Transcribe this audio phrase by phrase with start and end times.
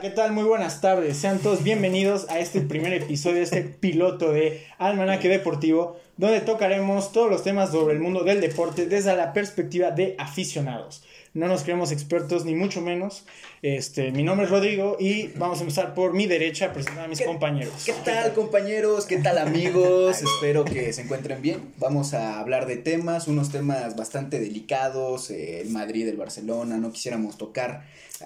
[0.00, 0.30] ¿Qué tal?
[0.30, 1.16] Muy buenas tardes.
[1.16, 7.28] Sean todos bienvenidos a este primer episodio este piloto de Almanaque Deportivo, donde tocaremos todos
[7.28, 11.02] los temas sobre el mundo del deporte desde la perspectiva de aficionados.
[11.34, 13.24] No nos creemos expertos ni mucho menos.
[13.60, 17.20] Este, mi nombre es Rodrigo y vamos a empezar por mi derecha presentando a mis
[17.20, 17.74] compañeros.
[17.84, 19.04] ¿Qué tal compañeros?
[19.04, 20.22] ¿Qué tal amigos?
[20.22, 21.72] Espero que se encuentren bien.
[21.76, 26.92] Vamos a hablar de temas, unos temas bastante delicados, eh, el Madrid, el Barcelona, no
[26.92, 27.84] quisiéramos tocar,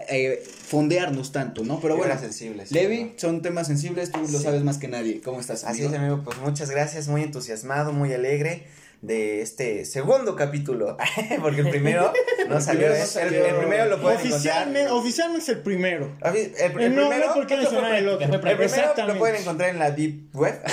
[0.09, 1.80] eh, fondearnos tanto, ¿no?
[1.80, 2.71] Pero bueno, sensibles.
[2.71, 5.21] Levi, son temas sensibles, tú lo sabes más que nadie.
[5.21, 5.64] ¿Cómo estás?
[5.64, 5.94] Así amigo?
[5.94, 6.22] es, amigo.
[6.25, 8.63] Pues muchas gracias, muy entusiasmado, muy alegre
[9.03, 10.97] de este segundo capítulo.
[11.43, 12.13] Porque el primero
[12.49, 12.87] no salió.
[12.87, 13.07] primero no ¿eh?
[13.07, 13.45] salió.
[13.45, 15.01] El, el primero lo pueden Oficialmente, encontrar.
[15.01, 16.17] oficialmente es el primero.
[16.23, 16.73] El, el- el Eh, no,
[17.09, 18.25] primero, no, ¿por qué mencionar el otro?
[18.33, 20.63] El primero lo pueden encontrar en la Deep Web.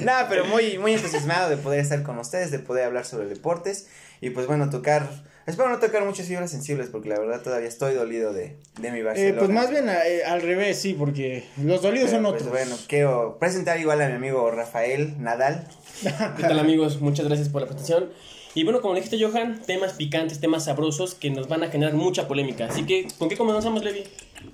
[0.00, 3.88] Nada, pero muy, muy entusiasmado de poder estar con ustedes, de poder hablar sobre deportes
[4.20, 5.08] y pues bueno, tocar.
[5.46, 9.00] Espero no tocar muchas fibras sensibles porque la verdad todavía estoy dolido de, de mi
[9.00, 9.38] Eh, Barcelona.
[9.38, 12.50] pues más bien eh, al revés, sí, porque los dolidos Pero, son pues, otros.
[12.58, 15.66] bueno, quiero presentar igual a mi amigo Rafael Nadal.
[16.36, 17.00] ¿Qué tal amigos?
[17.00, 18.10] Muchas gracias por la presentación.
[18.54, 22.28] Y bueno, como dijiste Johan, temas picantes, temas sabrosos que nos van a generar mucha
[22.28, 22.66] polémica.
[22.66, 24.04] Así que, ¿con qué comenzamos, Levi?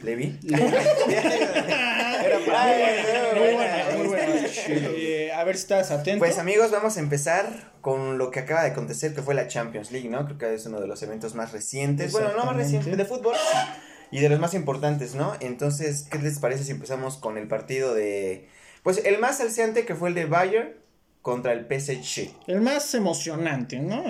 [0.03, 0.39] ¿Levi?
[0.49, 4.35] Era para- muy buena, muy buena.
[4.69, 6.19] Eh, a ver si estás atento.
[6.19, 9.91] Pues amigos, vamos a empezar con lo que acaba de acontecer, que fue la Champions
[9.93, 10.25] League, ¿no?
[10.27, 13.35] Creo que es uno de los eventos más recientes, bueno, no más recientes, de fútbol,
[14.11, 15.35] y de los más importantes, ¿no?
[15.41, 18.49] Entonces, ¿qué les parece si empezamos con el partido de,
[18.83, 20.75] pues el más alciante que fue el de Bayern
[21.23, 22.31] contra el PSG?
[22.47, 24.05] el más emocionante, ¿no?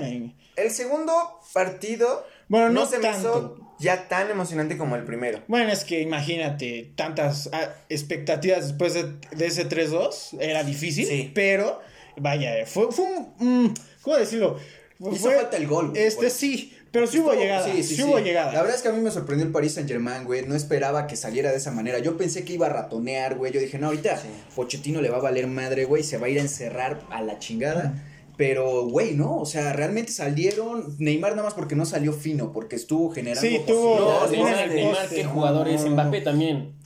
[0.57, 1.13] El segundo
[1.53, 3.19] partido Bueno, no se me tanto.
[3.59, 5.43] hizo ya tan emocionante como el primero.
[5.49, 9.05] Bueno, es que imagínate, tantas ah, expectativas después de,
[9.37, 11.31] de ese 3-2, era difícil, Sí.
[11.35, 11.81] pero
[12.17, 14.59] vaya, fue, fue un, mm, ¿cómo decirlo?
[15.01, 15.91] Hizo Fue- falta el gol.
[15.91, 16.31] güey, Este güey.
[16.31, 18.53] sí, pero sí hubo llegada, sí, sí, sí, hubo llegada.
[18.53, 20.45] La verdad es que a mí me sorprendió el Paris Saint Germain, güey.
[20.47, 21.99] No esperaba que saliera de esa manera.
[22.01, 23.53] Yo pensé que iba a ratonear, güey.
[23.53, 24.21] Yo dije, no, ahorita.
[24.57, 26.03] Pochettino le va a valer madre, güey.
[26.03, 27.95] Se va a ir a encerrar a la chingada.
[28.39, 29.37] Pero, güey, no.
[29.39, 30.95] O sea, realmente salieron.
[30.99, 33.43] Neymar nada más porque no salió fino, porque estuvo generando.
[33.47, 35.91] Sí, tuvo- No, Neymar, Neymar, qué no, no.
[35.91, 36.79] Mbappé también.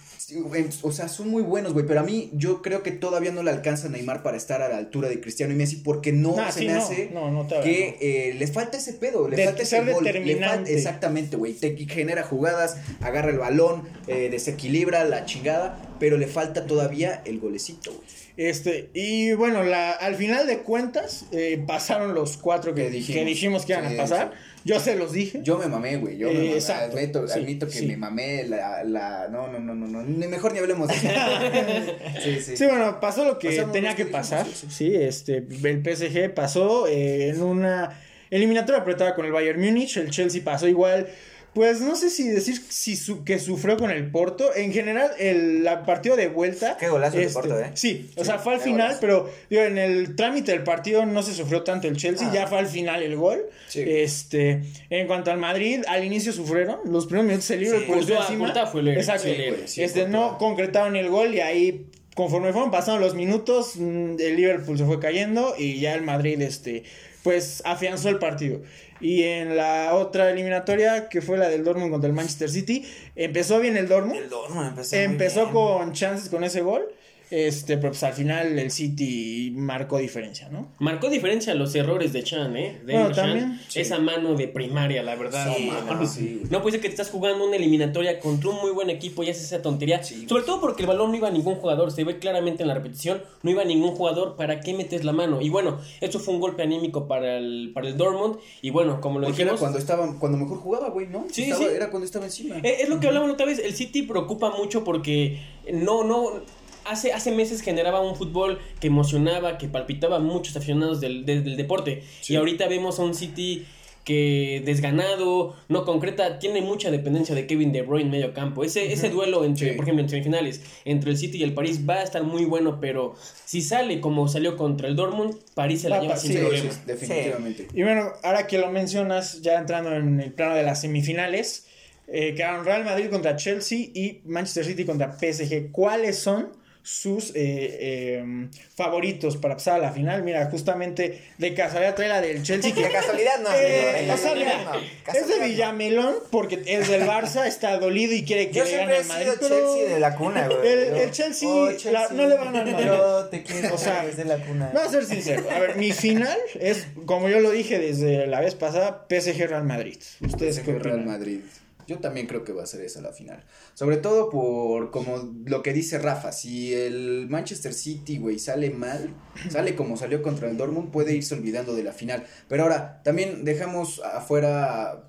[0.83, 1.85] O sea, son muy buenos, güey.
[1.87, 4.69] Pero a mí, yo creo que todavía no le alcanza a Neymar para estar a
[4.71, 7.31] la altura de Cristiano y Messi, porque no Nah, se sí, me no, hace no,
[7.31, 10.71] no, todavía que eh, le falta ese pedo, le De falta ese gol, le falta-
[10.71, 16.65] exactamente, güey, te genera jugadas, agarra el balón, eh, desequilibra la chingada, pero le falta
[16.67, 18.03] todavía el golecito, güey.
[18.48, 23.25] Este, y bueno, la, al final de cuentas, eh, pasaron los cuatro que, Que que
[23.25, 23.64] dijimos.
[23.66, 24.32] que iban Sí, a pasar.
[24.64, 25.41] Yo se los dije.
[25.42, 28.44] Yo me mamé, güey, yo Eh, me mamé, exacto, admito, sí, admito que me mamé
[28.44, 31.08] la, la, no, no, no, no, no, ni mejor ni hablemos de eso.
[32.22, 32.56] sí, sí.
[32.56, 34.47] Sí, bueno, pasó lo que Pasamos tenía que que pasar.
[34.47, 37.98] dijimos, Sí, este, el PSG pasó eh, en una
[38.30, 39.97] eliminatoria apretada con el Bayern Múnich.
[39.97, 41.09] El Chelsea pasó igual.
[41.55, 44.55] Pues no sé si decir si su- que sufrió con el Porto.
[44.57, 46.79] En general, el la partido de vuelta.
[46.81, 47.71] Qué golazo el de este, Porto, ¿eh?
[47.75, 49.01] Sí, o Sí, sea, fue al final, golazo.
[49.03, 52.27] pero digo, en el trámite del partido no se sufrió tanto el Chelsea.
[52.31, 52.35] Ah.
[52.35, 53.43] Ya fue al final el gol.
[53.69, 53.83] Sí.
[53.87, 56.79] Este, en cuanto al Madrid, al inicio sufrieron.
[56.87, 58.67] Los primeros minutos el Liverpool Sí, encima.
[58.67, 59.29] Fue el héroe, Exacto.
[59.29, 64.37] el este, no concretaron el gol y ahí conforme fueron pasando los minutos mm, el
[64.37, 66.84] Liverpool se fue cayendo y ya el Madrid este
[67.23, 68.61] pues afianzó el partido
[69.03, 72.87] y en la otra eliminatoria que fue la del Dortmund contra el Manchester City
[73.17, 74.17] empezó bien el Dortmund.
[74.17, 76.89] El Dortmund empezó, con chances con ese gol
[77.32, 82.22] este pero pues al final el City marcó diferencia no Marcó diferencia los errores de
[82.22, 82.81] Chan, ¿eh?
[82.84, 83.81] De Bueno, también, sí.
[83.81, 85.53] Esa mano de primaria, la verdad.
[85.56, 88.56] Sí, no, no, sí, no puede ser que te estás jugando una eliminatoria contra un
[88.60, 90.03] muy buen equipo y haces esa tontería.
[90.03, 91.91] Sí, Sobre todo porque el balón no iba a ningún jugador.
[91.92, 93.22] Se ve claramente en la repetición.
[93.42, 94.37] No iba a ningún jugador.
[94.37, 95.41] ¿Para qué metes la mano?
[95.41, 98.37] Y bueno, eso fue un golpe anímico para el, para el Dortmund.
[98.60, 99.60] Y bueno, como lo Porque era dijimos.
[99.60, 101.26] cuando estaba, cuando mejor jugaba, güey, ¿no?
[101.31, 101.75] Sí, Estaba- sí.
[101.76, 102.59] Era cuando estaba encima.
[102.59, 105.41] Eh, Es lo que hablábamos otra vez, el City preocupa mucho porque
[105.72, 106.42] no, no,
[106.84, 111.44] hace, hace meses generaba un fútbol que emocionaba, que palpitaba a muchos aficionados del, del-
[111.44, 112.03] del deporte.
[112.20, 112.32] Sí.
[112.34, 113.66] Y ahorita vemos a un City
[114.04, 118.65] que desganado, no concreta, tiene mucha dependencia de Kevin De Bruyne en medio campo.
[118.65, 119.77] Ese, ese duelo entre, Sí.
[119.77, 122.80] por ejemplo, en semifinales, entre el City y el París va a estar muy bueno,
[122.80, 123.15] pero
[123.45, 126.72] si sale como salió contra el Dortmund, París se la Va lleva sin sí, problema.
[126.72, 127.68] Sí, definitivamente.
[127.74, 131.66] Y bueno, ahora que lo mencionas, ya entrando en el plano de las semifinales,
[132.09, 135.71] eh, quedaron Real Madrid contra Chelsea y Manchester City contra PSG.
[135.71, 136.48] ¿Cuáles son
[136.83, 140.23] sus eh, eh, favoritos para pasar a la final?
[140.23, 142.75] Mira, justamente de casualidad trae la del Chelsea.
[142.75, 143.51] Que, De casualidad no.
[143.55, 144.75] Eh, amigo, de casualidad no,
[145.15, 145.47] es de.
[145.47, 149.25] Villamelón porque es del Barça, está dolido y quiere que Yo le gane al Madrid.
[149.27, 150.69] sido pero Chelsea de la cuna, güey.
[150.69, 152.87] el- Chelsea, Oh, la- no le van al Madrid.
[152.87, 154.71] Yo te quiero O sea, desde la cuna.
[154.73, 155.45] Voy a ser sincero.
[155.51, 159.65] A ver, mi final es, como yo lo dije desde la vez pasada, PSG Real
[159.65, 159.99] Madrid.
[160.21, 161.05] ¿Ustedes PSG Real?
[161.05, 161.41] Madrid.
[161.87, 163.45] Yo también creo que va a ser esa la final.
[163.75, 169.15] Sobre todo por como lo que dice Rafa, si el Manchester City, güey, sale mal,
[169.51, 172.25] sale como salió contra el Dortmund, puede irse olvidando de la final.
[172.49, 175.07] Pero ahora, también dejamos afuera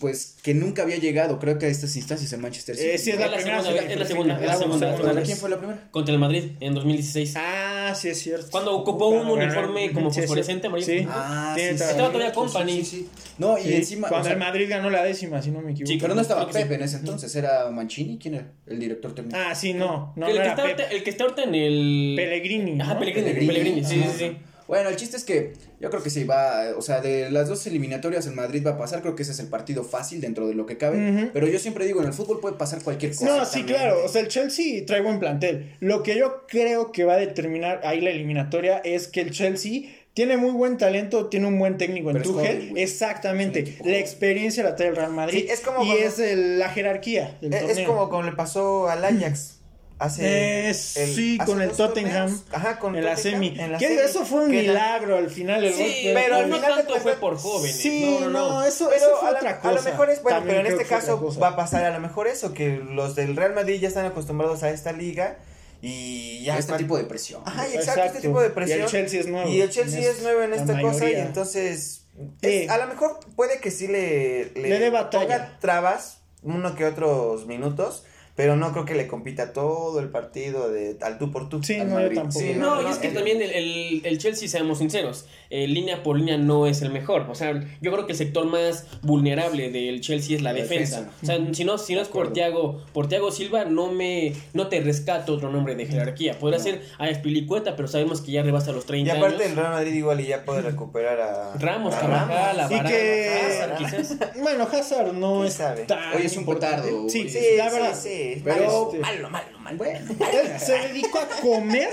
[0.00, 2.88] pues que nunca había llegado, creo que a estas instancias en Manchester City.
[2.90, 3.62] Eh, sí, es la, Es la primera.
[3.62, 5.22] segunda, es la segunda, es es la segunda, es la ¿Contra segunda.
[5.22, 5.88] quién fue la primera?
[5.90, 7.34] Contra el Madrid en 2016.
[7.36, 8.46] Ah, sí, es cierto.
[8.50, 10.86] Cuando ocupó un uniforme como fosforescente amarillo.
[10.86, 11.06] Sí.
[11.10, 12.72] Ah, sí, Estaba todavía sí, Company.
[12.76, 13.08] sí, sí.
[13.38, 14.08] No, y Sí, encima.
[14.08, 15.92] Cuando o sea, el Madrid ganó la décima, si no me equivoco.
[15.92, 16.48] Sí, pero no estaba.
[16.48, 18.52] Pepe en ese entonces, era Mancini, ¿quién era?
[18.66, 19.36] El director técnico.
[19.38, 20.12] Ah, sí, no.
[20.16, 22.12] No, el, no que era está ahorita, el que está ahorita en el.
[22.16, 22.80] Pellegrini.
[22.80, 23.00] Ajá, ¿no?
[23.00, 23.46] Pellegrini.
[23.46, 23.84] Pellegrini.
[23.84, 24.36] Sí, sí, sí.
[24.72, 27.66] Bueno, el chiste es que yo creo que sí va, o sea, de las dos
[27.66, 30.54] eliminatorias el Madrid va a pasar, creo que ese es el partido fácil dentro de
[30.54, 33.26] lo que cabe, pero yo siempre digo, en el fútbol puede pasar cualquier cosa.
[33.36, 34.02] No, sí, claro.
[34.02, 35.76] O sea, el Chelsea trae buen plantel.
[35.80, 39.82] Lo que yo creo que va a determinar ahí la eliminatoria es que el Chelsea
[40.14, 42.72] tiene muy buen talento, tiene un buen técnico en Tuchel.
[42.76, 43.76] Exactamente.
[43.84, 45.40] La experiencia la trae el Real Madrid.
[45.46, 48.88] Sí, es como y cuando- es el- la jerarquía del Es, como como le pasó
[48.88, 49.58] al Ajax.
[50.02, 52.26] Hace Eh, sí, hace con el Tottenham.
[52.28, 52.44] torneos.
[52.52, 53.54] Ajá, con en la semi.
[53.58, 55.64] en la Que semi, eso fue un la- milagro al final.
[55.64, 57.76] El Sí, gol, pero al final tanto fue por jóvenes.
[57.76, 58.64] Sí, no, no, no.
[58.64, 59.68] eso, eso fue a, la- otra cosa.
[59.68, 62.00] a lo mejor es bueno, También pero en este caso va a pasar a lo
[62.00, 65.38] mejor eso, que los del Real Madrid ya están acostumbrados a esta liga
[65.80, 67.42] y ya este tipo de presión.
[67.44, 68.80] Ajá, y exacto, este tipo de presión.
[68.80, 69.48] Y el Chelsea es nuevo.
[69.48, 72.02] Y el Chelsea es nuevo en esta cosa y entonces
[72.42, 72.64] Eh.
[72.64, 75.22] es- a lo mejor puede que sí le, Le dé batalla.
[75.24, 78.04] ponga trabas uno que otros minutos,
[78.34, 81.62] pero no creo que le compita todo el partido de al tú por tú.
[81.62, 82.16] Sí, al no, yo Madrid.
[82.16, 82.40] tampoco.
[82.40, 85.66] Sí, No, no, y es que el- también el, el, el Chelsea, seamos sinceros, eh,
[85.68, 87.26] línea por línea no es el mejor.
[87.30, 91.00] O sea, yo creo que el sector más vulnerable del Chelsea es la, La defensa.
[91.00, 91.18] defensa.
[91.22, 92.32] O sea, si no, si no es por.
[92.32, 96.38] Thiago, por Thiago Silva, no me no te rescato otro nombre de jerarquía.
[96.38, 96.62] Podrá No.
[96.64, 99.56] ser a Espilicueta, pero sabemos que ya rebasa los Y 30 aparte el años.
[99.56, 103.76] Real Madrid igual y ya puede recuperar a Ramos, a Carvajal, a Y que- Hazard,
[103.76, 104.16] quizás.
[104.40, 105.82] Bueno, Hazard no ¿Quién es sabe?
[105.84, 106.82] tan Hoy es un importante.
[106.88, 107.98] petardo, Sí, sí, Sí, la sí, verdad.
[108.00, 108.21] sí.
[108.44, 109.76] Pero- Malo, malo, malo, malo.
[109.78, 109.98] Bueno,
[110.32, 111.88] Él se dedicó a comer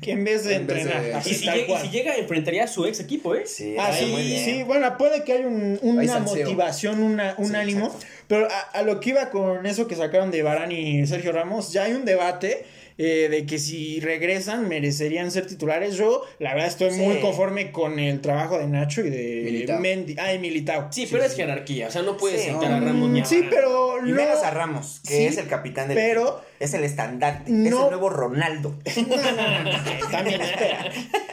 [0.00, 1.22] que en vez de En vez de- entrenar.
[1.26, 3.44] Y si, llega, y si llega, enfrentaría a su ex equipo, ¿eh?
[3.46, 4.44] Sí, Ah, sí, muy bien.
[4.44, 8.06] sí, bueno, puede que haya un, una motivación, una, un Sí, ánimo, exacto.
[8.28, 11.72] pero a, a lo que iba con eso que sacaron de Barán y Sergio Ramos,
[11.72, 12.64] ya hay un debate
[12.98, 15.96] eh, de que si regresan merecerían ser titulares.
[15.96, 17.00] Yo, la verdad, estoy Sí.
[17.00, 19.80] muy conforme con el trabajo de Nacho y de Militao.
[19.80, 20.16] Mendy.
[20.18, 20.88] Ah, y Militao.
[20.92, 21.88] Sí, pero es jerarquía.
[21.88, 22.50] O sea, no puedes Sí.
[22.50, 24.16] citar a Ramos ni a Sí, pero Y no.
[24.16, 26.40] menos a Ramos, que Sí, es el capitán del pero-.
[26.60, 28.74] Es el estandarte, es el nuevo Ronaldo.
[30.10, 30.86] También espera.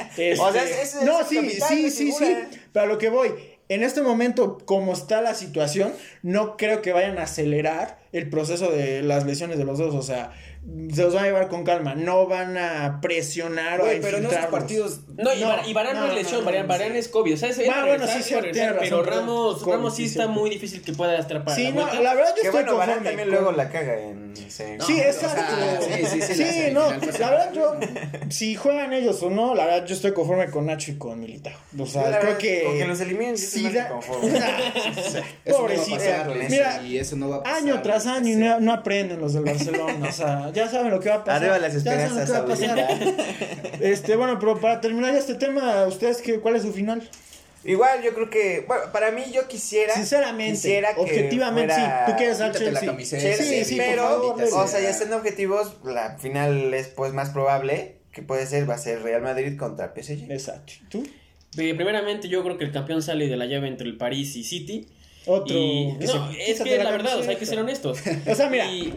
[0.09, 2.35] Este, O sea, es- es- no, es sí, capitán sí, sí, sí.
[2.73, 3.31] Pero a lo que voy,
[3.69, 8.71] en este momento, como está la situación, no creo que vayan a acelerar el proceso
[8.71, 9.94] de las lesiones de los dos.
[9.95, 10.31] O sea,
[10.94, 11.95] se los van a llevar con calma.
[11.95, 14.51] No van a presionar o a pero infiltrarlos.
[14.51, 15.00] partidos.
[15.17, 16.83] No, y, No, y Varane no, no, es lesión, no, no, sí.
[16.97, 17.33] es COVID.
[17.33, 20.50] O sea, es, Ah, bueno, sí, pero razón, Ramos, COVID, Ramos sí sí, está muy
[20.50, 22.94] difícil que pueda atrapar Sí, la no, la verdad yo Que estoy bueno, conforme.
[23.06, 24.33] también con- luego la caga en...
[24.35, 24.63] sí.
[24.77, 25.55] No, Sí, o exacto.
[25.85, 27.75] sea, sí, sí, sí, no, la verdad yo,
[28.29, 31.53] si juegan ellos o no, la verdad yo estoy conforme con Nacho y con Militao.
[31.77, 32.63] O sea, creo que...
[32.63, 34.29] con que los eliminen, Sí, conforme.
[35.45, 35.97] No Pobrecito.
[36.50, 37.57] Mira, y eso no va a pasar.
[37.59, 40.07] Año tras año y no, no aprenden los del Barcelona.
[40.07, 41.42] O sea, ya saben lo que va a pasar.
[41.44, 43.80] Arriba las Ya saben lo esperanzas, que va a pasar.
[43.81, 47.07] Este, bueno, pero para terminar ya este tema, ¿ustedes qué, cuál es su final?
[47.63, 49.94] Igual yo creo que, bueno, para mí yo quisiera...
[49.94, 52.12] Sinceramente, quisiera que objetivamente, fuera sí.
[52.12, 52.90] Tú quieres al Quítate la Chelsea.
[52.92, 53.22] camiseta.
[53.24, 57.13] Chelsea, Sí, sí, por pero, favor, o sea, ya siendo objetivos, la final es pues
[57.13, 60.32] más probable que puede ser, va a ser Real Madrid contra PSG.
[60.32, 60.74] Exacto.
[60.89, 61.03] ¿Tú?
[61.58, 64.44] Eh, primeramente, yo creo que el campeón sale de la llave entre el París y
[64.44, 64.88] City.
[65.29, 65.55] Otro.
[65.55, 68.00] Y- que no, se- es que la verdad, o sea, hay que ser honestos.
[68.27, 68.65] O sea, mira.
[68.65, 68.93] Y-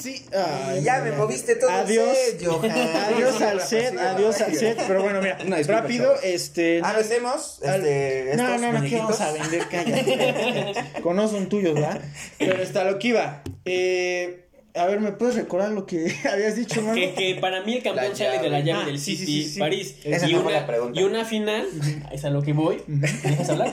[0.00, 0.24] Sí.
[0.32, 2.16] ay, ya me moviste todo el Adiós.
[2.16, 2.70] set, Johan.
[2.70, 4.78] Adiós al set, adiós al set.
[4.86, 6.80] Pero bueno, mira, rápido, este.
[6.82, 9.18] Ah, vendemos Al- este, no, estos no, no, ¿qué muñequitos.
[9.18, 9.62] vamos a vender?
[9.70, 10.74] Cállate.
[11.02, 12.00] Con no son tuyos, ¿verdad?
[12.38, 13.42] Pero está lo que iba.
[13.66, 16.94] Eh, a ver, ¿me puedes recordar lo que habías dicho, mano?
[16.94, 18.82] que, que para mí el campeón La sale de la llave.
[18.82, 19.58] Ah, del sí, City sí, sí, sí.
[19.58, 21.00] París Esa y no fue una, pregunta.
[21.00, 21.66] y una final
[22.12, 23.72] es a lo que voy ¿Me dejas hablar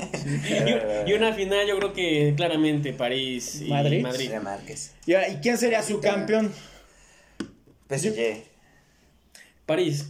[1.05, 4.01] y, y una final yo creo que claramente París y Madrid.
[4.01, 4.93] Madrid, Márquez.
[5.05, 6.51] Y, ahora, ¿y quién sería su campeón?
[7.89, 8.43] PSG.
[9.65, 10.09] París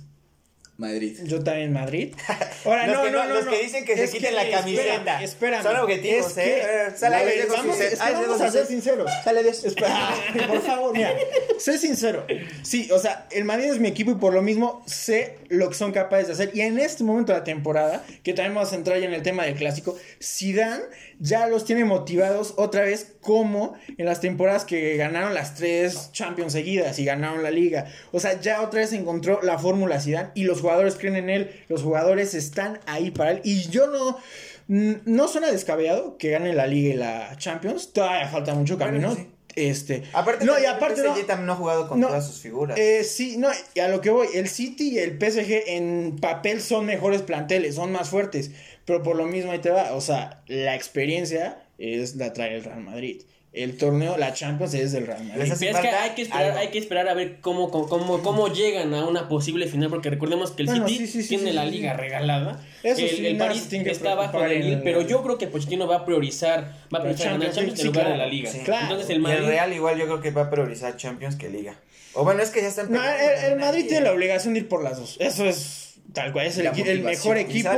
[0.77, 1.17] Madrid.
[1.23, 2.13] Yo también Madrid.
[2.65, 3.51] Ahora, Los no, que no, no- los no.
[3.51, 5.23] que dicen que se quiten la camiseta.
[5.23, 5.63] Espérame.
[5.63, 6.43] Son objetivos, Es ¿eh?
[6.43, 9.11] que- Eh, sale, ver, vamos, es que vamos a ser sinceros.
[9.23, 9.63] Sale Dios.
[9.65, 10.09] Espera,
[10.47, 11.13] por favor, mira,
[11.57, 12.25] sé sincero.
[12.61, 15.75] Sí, o sea, el Madrid es mi equipo y por lo mismo sé lo que
[15.75, 16.51] son capaces de hacer.
[16.53, 19.23] Y en este momento de la temporada, que también vamos a entrar ya en el
[19.23, 20.83] tema del clásico, Zidane
[21.19, 26.53] ya los tiene motivados otra vez como en las temporadas que ganaron las tres Champions
[26.53, 27.85] seguidas y ganaron la liga.
[28.11, 31.51] O sea, ya otra vez encontró la fórmula Zidane y los jugadores creen en él,
[31.69, 33.41] los jugadores están ahí para él.
[33.43, 34.17] Y yo no...
[34.67, 37.93] no suena descabellado que gane la Liga y la Champions.
[37.93, 39.15] Todavía falta mucho Bueno, camino.
[39.15, 39.27] sí.
[39.57, 40.03] Este.
[40.13, 42.77] Aparte, no, y también el aparte PSG no, ha jugado con No, todas sus figuras.
[42.77, 46.61] eh, sí, no, y a lo que voy, el City y el PSG en papel
[46.61, 48.51] son mejores planteles, son más fuertes,
[48.85, 52.63] pero por lo mismo ahí te va, o sea, la experiencia es la trae el
[52.63, 53.23] Real Madrid.
[53.53, 55.51] El torneo, la Champions es del Real Madrid.
[55.51, 56.59] Es que hay que esperar, algo.
[56.59, 60.51] hay que esperar a ver cómo, cómo, cómo, llegan a una posible final, porque recordemos
[60.51, 61.71] que el Bueno, City sí, sí, tiene sí, la sí.
[61.71, 62.63] liga regalada.
[62.83, 65.37] Eso el, sí, el París está bajo preocupar del en Lille, el- pero yo creo
[65.39, 68.19] que Pochettino va a priorizar, va a priorizar ganar Champions, Champions sí, en lugar claro.
[68.19, 68.51] de la liga.
[68.51, 68.59] Sí.
[68.59, 68.83] Claro.
[68.83, 71.49] Entonces el Y Madrid el Real igual yo creo que va a priorizar Champions que
[71.49, 71.79] Liga.
[72.13, 74.67] O bueno, es que ya están No, el, el Madrid tiene la obligación de ir
[74.67, 75.17] por las dos.
[75.19, 76.45] Eso es tal cual.
[76.47, 77.69] Es el, el mejor Y equipo.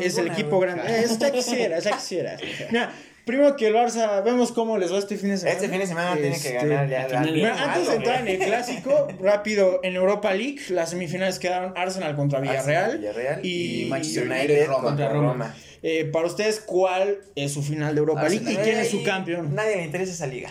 [0.00, 0.82] Es el equipo grande.
[1.04, 2.36] Esta quisiera, esta quisiera.
[2.70, 2.92] Mira,
[3.24, 5.56] primero que el Barça, vemos cómo les va este fin de semana.
[5.56, 7.02] Este fin de semana tiene Este, que ganar ya.
[7.08, 11.38] la- final- Bueno, antes de entrar en el clásico, rápido, en Europa League, las semifinales
[11.38, 12.84] quedaron Arsenal contra Villarreal.
[12.84, 14.82] Arsenal, Villarreal y, y Manchester United Roma.
[14.84, 15.32] contra Roma.
[15.32, 15.54] Roma.
[15.82, 19.04] eh, para ustedes, ¿cuál es su final de Europa League y quién es su Ay,
[19.04, 19.54] campeón?
[19.54, 20.50] Nadie le interesa esa liga.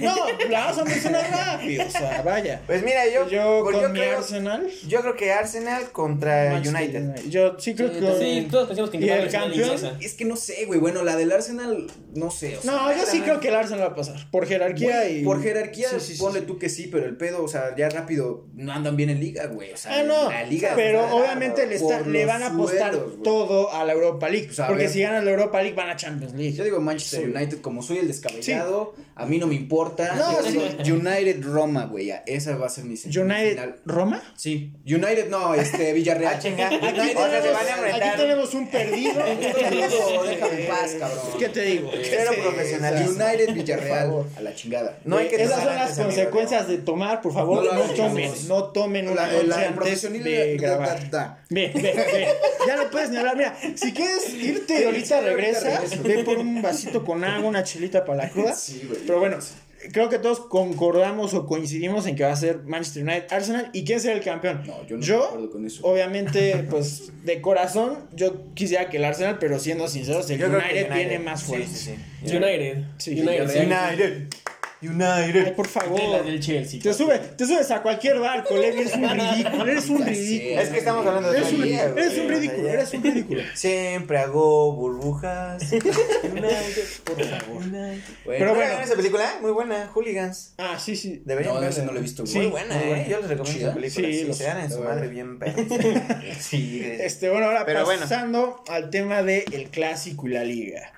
[0.00, 0.14] No,
[0.50, 2.60] la vamos a mencionar rápido, o sea, vaya.
[2.66, 4.68] Pues mira, yo, Yo con yo mi creo, Arsenal.
[4.86, 7.22] yo creo que Arsenal contra Manchester United.
[7.30, 8.18] Yo sí creo Sí, que.
[8.42, 9.96] sí, todos pensamos que ¿Y el campeón?
[10.00, 10.78] Es que no sé, güey.
[10.78, 12.58] Bueno, la del Arsenal, no sé.
[12.58, 14.30] O sea, No, yo sí creo que el Arsenal va a pasar.
[14.30, 15.24] Por jerarquía y.
[15.24, 16.46] Por jerarquía, Sí, sí, sí, ponle sí.
[16.46, 19.46] tú que sí, pero el pedo, o sea, ya rápido no andan bien en liga,
[19.46, 19.72] güey.
[19.72, 20.28] O sea, Ah, no.
[20.30, 20.72] la liga.
[20.76, 24.48] pero obviamente le, está- le van a apostar todo a la Europa League.
[24.54, 24.92] Pues, porque ver.
[24.92, 26.52] si ganan la Europa League van a Champions League.
[26.52, 27.32] Yo digo Manchester Sí.
[27.34, 29.77] United, como soy el descabellado, a mí no me importa.
[30.16, 32.06] No, Yo digo United Roma, güey.
[32.06, 33.76] ya, Esa va a ser mi United semifinal.
[33.86, 34.22] Roma.
[34.36, 34.72] Sí.
[34.86, 36.34] United, no, este, Villarreal.
[36.36, 36.68] Ah, chinga.
[36.68, 39.14] United, Aquí O sea, se van a Aquí tenemos un perdido.
[39.14, 41.18] Todo, déjame en paz, cabrón.
[41.38, 41.90] ¿Qué te digo?
[41.90, 43.24] ¿Qué Cero profesionalismo.
[43.24, 44.98] United, Villarreal, a la chingada.
[45.04, 47.72] No hay que Esas tomar son las antes, amigo, consecuencias de tomar, por favor, No
[47.74, 51.10] no, tomen, no tomen una La- noche la- el antes profesionalismo de da- grabar.
[51.10, 51.44] da- da.
[51.50, 52.28] Ve, ve, ve.
[52.66, 53.36] Ya no puedes ni hablar.
[53.36, 57.62] Mira, si quieres irte ahorita sí, ahorita regresa, ve por un vasito con agua, una
[57.64, 58.54] chelita para la cruda.
[58.54, 59.00] Sí, güey.
[59.06, 59.38] Pero bueno,
[59.92, 63.70] creo que todos concordamos o coincidimos en que va a ser Manchester United, Arsenal.
[63.72, 64.62] ¿Y quién será el campeón?
[64.66, 65.86] No, yo no de acuerdo con eso.
[65.86, 70.56] obviamente, pues de corazón, yo quisiera que el Arsenal, pero siendo sinceros, el Yo que
[70.56, 71.66] United, viene más Sí, fuerte.
[71.66, 72.36] sí, sí.
[72.36, 72.84] United.
[72.98, 73.48] Sí, United.
[74.30, 74.38] sí.
[74.80, 75.46] United.
[75.46, 76.00] Ay, por De favor.
[76.10, 76.80] la del Chelsea.
[76.80, 80.60] Te, sube, te subes a cualquier barco, Levi, eres un ridículo, eres un ridículo.
[80.60, 83.42] Es que estamos hablando de Eres un, liga, eres un ridículo, eres un ridículo.
[83.54, 85.62] Siempre hago burbujas.
[85.72, 86.84] United.
[87.04, 87.56] Por favor.
[87.62, 88.00] United.
[88.24, 88.54] Pero Pero bueno.
[88.54, 90.54] bueno, esa película, muy buena, Hooligans.
[90.58, 91.22] Ah, sí, sí.
[91.24, 91.74] Deberían No, verla.
[91.76, 92.34] ese no lo he visto, güey.
[92.36, 93.06] Muy Sí, buena, muy eh.
[93.08, 94.08] Yo les recomiendo esa película.
[94.08, 95.66] Sí, Sí, se dan en su madre bien perros.
[96.38, 96.82] Sí.
[96.84, 98.02] Este, bueno, ahora Pero bueno.
[98.02, 100.92] pasando al tema del el clásico y la liga.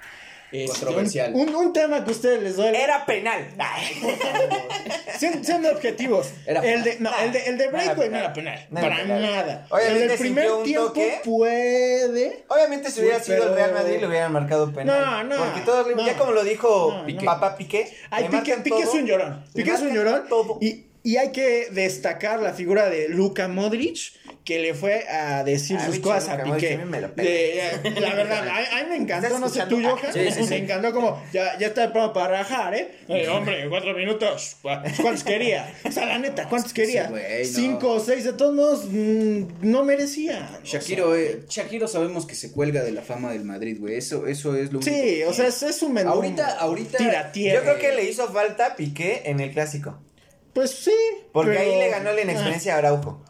[0.53, 1.33] Este, Controversial.
[1.35, 2.83] Un, un tema que a ustedes les duele.
[2.83, 3.49] Era penal.
[5.19, 6.31] Siendo, objetivos.
[6.47, 8.21] Era el de, no, el de, el de No era no penal.
[8.23, 8.33] era
[8.81, 9.23] para penal.
[9.23, 9.67] nada.
[9.71, 11.21] Obviamente el del primer tiempo toque.
[11.25, 12.45] puede.
[12.49, 15.27] Obviamente, si hubiera sido el Real Madrid, le hubieran marcado penal.
[15.29, 16.07] No, no, Porque todos, le- no.
[16.07, 17.93] ya como lo dijo No, Piqué, papá Piqué.
[18.11, 18.93] Ay, Piqué, es todo.
[18.93, 19.45] un llorón.
[19.55, 20.25] Piqué es un llorón.
[20.29, 20.59] todo.
[20.61, 23.99] Y, y hay que destacar la figura de Luka Modric,
[24.45, 26.75] que le fue a decir sus cosas a Piqué.
[26.75, 27.29] a mí me la pela.
[27.29, 27.71] De- eh,
[28.01, 29.81] la verdad, a, a mí me encantó, ¿Estás no sé tú?
[29.83, 30.13] Johan.
[30.13, 30.49] Sí, sí, sí.
[30.51, 32.91] Me encantó como, ya, ya está el programa para rajar, ¿eh?
[33.09, 34.57] Eh, Hombre, cuatro minutos.
[34.63, 35.73] ¿Cuántos quería?
[35.85, 37.05] O sea, la neta, ¿cuántos quería?
[37.05, 37.59] Sí, güey, no.
[37.59, 40.59] Cinco o seis, de todos modos, mm, no merecía.
[40.63, 43.97] O sea, Shakiro, eh, Shakiro sabemos que se cuelga de la fama del Madrid, güey.
[43.97, 44.83] Eso, eso es lo único.
[44.91, 46.11] Sí, que- o sea, es, es un menú.
[46.11, 47.57] Ahorita- ahorita- Tira tierra.
[47.59, 50.01] Yo creo que le hizo falta Piqué en el clásico.
[50.55, 50.93] Pues sí.
[51.33, 53.23] Porque pero- ahí le ganó la inexperiencia a Araujo.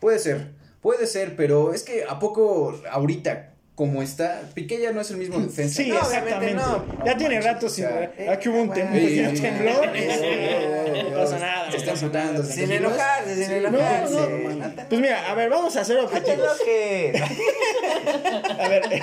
[0.00, 5.00] Puede ser, puede ser, pero es que a poco ahorita como está, Piqué ya no
[5.00, 5.76] es el mismo defensa.
[5.82, 6.96] Sí, No, obviamente exactamente.
[6.96, 7.04] no.
[7.04, 7.84] ya No tiene rato o sin.
[7.84, 8.30] sea, ver.
[8.30, 9.90] Aquí hubo un, tem- eh, un eh, temblor.
[9.94, 11.70] eh, No pasa nada.
[11.70, 11.94] Se está
[12.42, 14.14] se Sin enojarse, sin Sí, enojarse.
[14.14, 16.58] no, no, No te- Pues mira, a ver, vamos a te objetivos.
[18.58, 19.02] A ver, eh,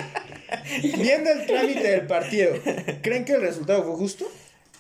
[0.98, 2.54] viendo el trámite del partido,
[3.02, 4.26] ¿creen que el resultado fue justo?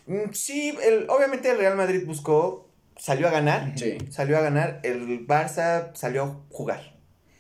[0.08, 2.65] Mm, Sí, el, obviamente el Real Madrid buscó,
[2.98, 3.74] salió a ganar.
[3.78, 3.98] Sí.
[4.10, 4.80] Salió a ganar.
[4.84, 6.96] El Barça salió a jugar.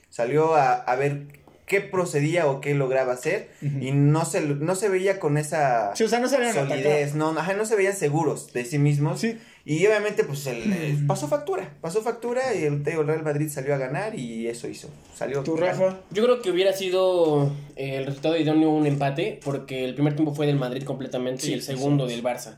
[0.09, 1.27] Salió a, a ver
[1.65, 3.49] qué procedía o qué lograba hacer.
[3.61, 7.15] Y no se, no se veía con esa Sí, o sea, no solidez.
[7.15, 9.19] No, ajá, no se veían seguros de sí mismos.
[9.19, 9.37] Sí.
[9.67, 11.73] Y obviamente, pues, el, pasó factura.
[11.81, 14.89] Pasó factura y el, el Real Madrid salió a ganar y eso hizo.
[15.15, 15.41] Salió.
[15.41, 16.01] ¿Tu Rafa?
[16.11, 20.35] Yo creo que hubiera sido eh, el resultado idóneo un empate, porque el primer tiempo
[20.35, 22.13] fue del Madrid completamente Sí, y el sí, segundo sí.
[22.13, 22.57] del Barça.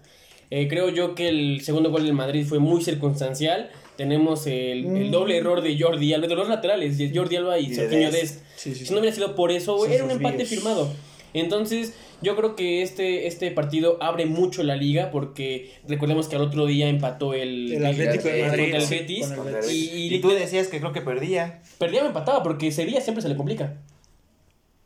[0.50, 3.70] Eh, creo yo que el segundo gol del Madrid fue muy circunstancial.
[3.98, 5.12] Tenemos el, el Mm.
[5.12, 8.12] doble error de Jordi Alba, de los laterales, de Jordi Alba y, Y de Serginho
[8.12, 8.42] Dest.
[8.56, 10.50] Sí, sí, Si no hubiera sido por eso, era un empate vídeos.
[10.50, 10.90] firmado.
[11.34, 16.42] Entonces, yo creo que este, este partido abre mucho la liga porque recordemos que al
[16.44, 18.64] otro día empató el, El Atlético de el- Madrid.
[18.72, 19.28] contra el Betis.
[19.28, 19.70] con el Betis.
[19.70, 21.62] el Y- y- y, tú decías que creo que perdía.
[21.78, 23.76] Perdía o empataba porque ese día siempre se le complica.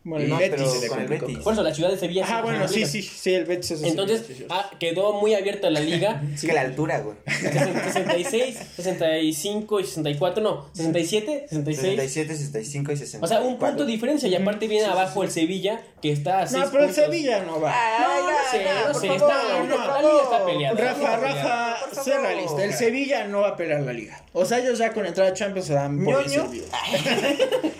[0.04, 0.90] Bueno, No, el pero Betis.
[0.90, 1.38] con el Betis.
[1.40, 2.26] Por eso la ciudad de Sevilla.
[2.26, 4.46] Se- bueno, sí, sí, sí, el Betis es Entonces, sí, sí, sí.
[4.50, 6.24] ah, quedó muy abierta la liga.
[6.42, 7.18] Que la altura, güey.
[7.28, 11.82] 66, 65 y 64, no, 67, 66.
[11.92, 13.26] 67, 65 y 60.
[13.26, 14.28] O sea, un punto de diferencia.
[14.28, 17.06] Y aparte viene abajo el Sevilla, que está a 6 No, pero el puntos.
[17.06, 17.72] Sevilla no va.
[18.00, 19.08] No, no sé, no sé.
[19.08, 20.82] favor, está- no, la liga está peleada.
[20.82, 21.18] Rafa.
[21.18, 22.64] Rafa, sé realista.
[22.64, 24.20] El Sevilla no va a pelear la liga.
[24.34, 26.26] O sea, ellos ya con entrada a Champions se dan por.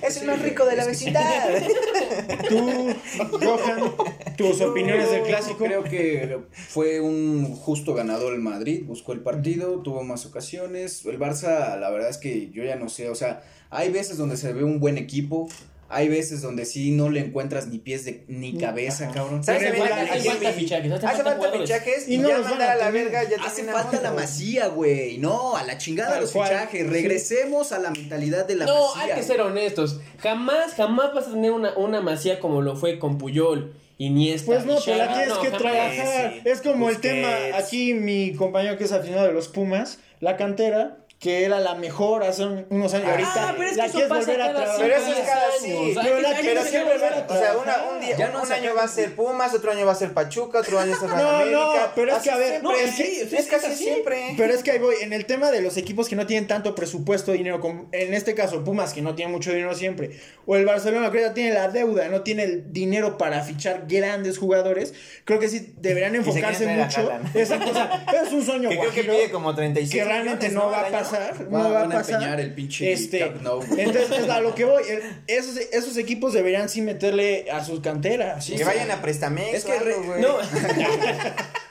[0.02, 1.24] Es el más rico de la vecindad.
[2.50, 2.94] Tú,
[3.42, 3.94] Johan,
[4.38, 5.66] tus opiniones del clásico.
[5.66, 11.06] Creo que fue un justo ganador el Madrid, buscó el partido, tuvo más ocasiones.
[11.06, 14.38] El Barça, la verdad es que yo ya no sé, o sea, hay veces donde
[14.38, 15.48] se ve un buen equipo,
[15.92, 19.14] hay veces donde sí no le encuentras ni pies de, ni cabeza, Ajá.
[19.14, 19.44] cabrón.
[19.44, 19.64] ¿Sabes?
[19.64, 23.24] Hace falta fichajes, hace falta fichajes Y no ya mandar a a la verga.
[23.30, 25.18] Ya Hace falta la masía, güey.
[25.18, 26.48] No, a la chingada los cual.
[26.50, 26.82] fichajes.
[26.82, 26.88] Sí.
[26.88, 29.14] Regresemos a la mentalidad de la No, masía.
[29.16, 30.00] hay que ser honestos.
[30.20, 34.46] Jamás, jamás vas a tener una, una masía como lo fue con Puyol, Iniesta.
[34.48, 35.62] Pues no, pero la tienes No, que jamás.
[35.62, 36.34] trabajar.
[36.34, 36.42] sí.
[36.46, 37.02] Es como el Busquets.
[37.02, 41.76] tema, aquí mi compañero que es aficionado de los Pumas, la cantera, que era la
[41.76, 43.06] mejor hace un- unos años.
[43.10, 44.48] Ah, ahorita pero es que la eso quieres volver a.
[44.80, 45.94] Pero eso es cada años, sí.
[46.04, 48.34] Pero que- la que que sacar- volver a O sea, una, un, día, Ya un,
[48.34, 50.92] no un año va a ser Pumas, otro año va a ser Pachuca, otro año
[50.94, 51.58] va a ser No, América.
[51.58, 53.66] no, pero es que, a ver, siempre, no, es, es que- que- es es casi
[53.68, 53.84] así.
[53.84, 54.34] siempre.
[54.36, 56.74] Pero es que ahí voy, en el tema de los equipos que no tienen tanto
[56.74, 60.66] presupuesto, dinero, como en este caso Pumas, que no tiene mucho dinero siempre, o el
[60.66, 65.40] Barcelona, que ya tiene la deuda, no tiene el dinero para fichar grandes jugadores, creo
[65.40, 67.02] que sí deberían se enfocarse traer mucho.
[67.04, 70.72] O sea, es un sueño Que creo que guajiro pide como 35 que realmente no
[70.72, 71.11] va a año.
[71.12, 72.14] Pasar, Va- no va a van a pasar.
[72.16, 73.62] empeñar el pinche este, Nou.
[73.78, 78.46] entonces a lo que voy, el- esos, esos equipos deberían sí meterle a sus canteras.
[78.46, 79.96] Sí, Que sea, vayan a Prestamex Es que re-.
[80.20, 80.38] No,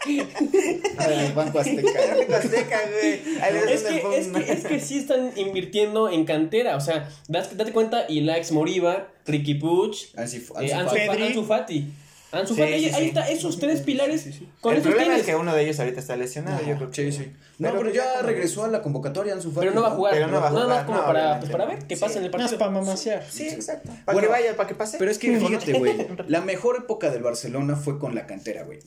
[1.35, 2.01] Banco Azteca.
[2.17, 3.21] Banco Azteca, güey.
[3.43, 6.77] Ahí les es que, es, que, es que sí están invirtiendo en cantera.
[6.77, 11.87] O sea, date cuenta, Ilax Moriba, Ricky Puch, eh, Ansu Ansu, Fati.
[12.33, 12.73] Ansu Fati.
[12.73, 14.25] Ahí, sí, ahí está, esos tres pilares.
[14.61, 15.21] Con el esos problema tienes.
[15.21, 17.33] es que uno de ellos ahorita está lesionado, yo creo que Sí, sí.
[17.59, 19.67] No, Pero pero ya regresó a la convocatoria Ansu Fati.
[19.67, 20.15] Pero no va a jugar.
[20.15, 22.01] Pero no va a Nada más jugar, como no, para, pues, para ver qué no.
[22.01, 22.59] pasa en el partido.
[22.59, 23.25] para mamasear.
[23.29, 23.91] Sí, exacto.
[24.05, 24.99] Para Bueno, que vaya, para que pase.
[24.99, 28.79] Pero es que fíjate, güey, la mejor época del Barcelona fue con la cantera, güey.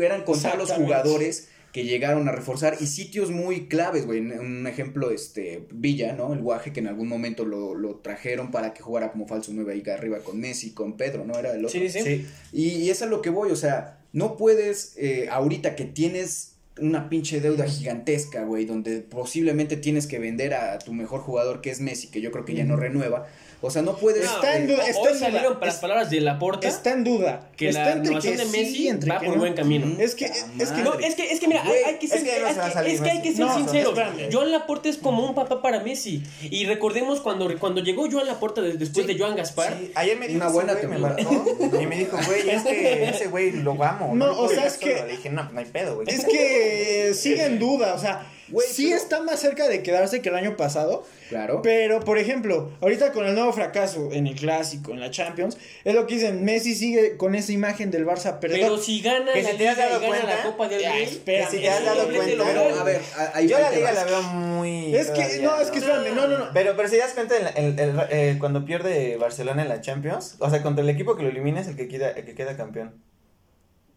[0.00, 4.20] Eran contar los jugadores que llegaron a reforzar y sitios muy claves, güey.
[4.20, 6.34] Un ejemplo, este, Villa, ¿no?
[6.34, 9.72] El Guaje que en algún momento lo, lo trajeron para que jugara como falso 9
[9.72, 11.38] ahí arriba con Messi, con Pedro, ¿no?
[11.38, 11.80] Era el otro.
[11.80, 12.02] Sí, sí.
[12.02, 12.26] Sí.
[12.52, 16.52] Y, y es a lo que voy, o sea, no puedes, eh, ahorita que tienes
[16.78, 21.70] una pinche deuda gigantesca, güey, donde posiblemente tienes que vender a tu mejor jugador que
[21.70, 23.26] es Messi, que yo creo que ya no renueva.
[23.64, 24.24] O sea, no puedes...
[24.24, 25.60] No, Está en duda, Hoy está en salieron duda.
[25.60, 27.48] para las palabras de Laporta Está en duda.
[27.56, 29.40] que está la renovación que de Messi sí, entre va que por no.
[29.40, 29.86] buen camino.
[30.00, 32.18] Es que, es que No, es que, es que mira, hay, Güey, hay que ser,
[32.18, 33.98] es que es que- es que hay que ser sinceros.
[34.32, 36.22] Joan Laporte es como un papá para Messi.
[36.42, 39.12] Y recordemos cuando, cuando llegó Joan Laporte de- después Sí.
[39.12, 39.76] de Joan Gaspar.
[39.78, 41.44] Sí, ayer me dijo Una buena güey, me marcó
[41.80, 44.12] y me dijo, güey, es que ese güey lo amo.
[44.14, 46.08] No, o sea, es que- dije, no, no hay pedo, güey.
[46.10, 50.22] Es que sigue en duda, o sea, Güey, sí pero- está más cerca de quedarse
[50.22, 51.60] que el año pasado, Claro.
[51.62, 55.94] pero por ejemplo, ahorita con el nuevo fracaso en el clásico, en la Champions, es
[55.94, 58.78] lo que dicen, Messi sigue con esa imagen del Barça Pero perdedor.
[58.80, 61.02] si gana Que la si te has y dado gana cuenta, la Copa del Rey,
[61.04, 62.34] espera, si te has dado cuenta.
[62.36, 62.80] logrado.
[62.80, 64.94] a ver, a- ahí Yo la liga la veo muy.
[64.94, 66.48] es que, no, es que espérame, no, no, no.
[66.52, 70.36] Pero, pero si das cuenta, el, el- el- eh, cuando pierde Barcelona en la Champions,
[70.38, 72.56] o sea, contra el equipo que lo elimina es el que queda, el que queda
[72.56, 72.94] campeón.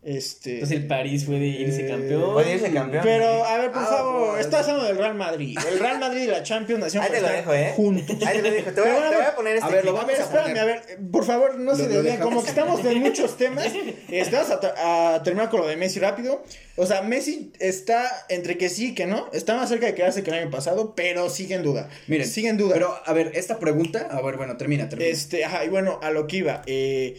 [0.06, 0.54] Este.
[0.56, 2.34] Entonces el París puede irse Eh, campeón.
[2.34, 3.04] Puede irse campeón.
[3.04, 4.46] Pero, a ver, por Ah, favor, pues.
[4.46, 5.58] estás hablando del Real Madrid.
[5.68, 7.74] El Real Madrid y la Champions nacieron Ahí te lo dejo, ¿eh?
[7.76, 8.16] juntos.
[8.24, 8.72] Ahí te lo dejo.
[8.72, 10.04] Te voy, a, bueno, te voy a poner este a ver, lo clip.
[10.04, 10.62] A ver, Vamos a espérame, poner.
[10.62, 12.20] a ver, por favor, no se Lo- lo desvíen.
[12.22, 13.68] Como que estamos de muchos temas,
[14.12, 16.44] estamos a terminar con lo de Messi rápido.
[16.76, 19.28] O sea, Messi está entre que sí y que no.
[19.34, 21.90] Está más cerca de quedarse que el año pasado, pero sigue en duda.
[22.08, 22.74] Miren, sigue en duda.
[22.76, 25.10] Pero, a ver, esta pregunta, a ver, bueno, termina, termina.
[25.10, 26.62] Este, ajá, y bueno, a lo que iba.
[26.68, 27.18] eh,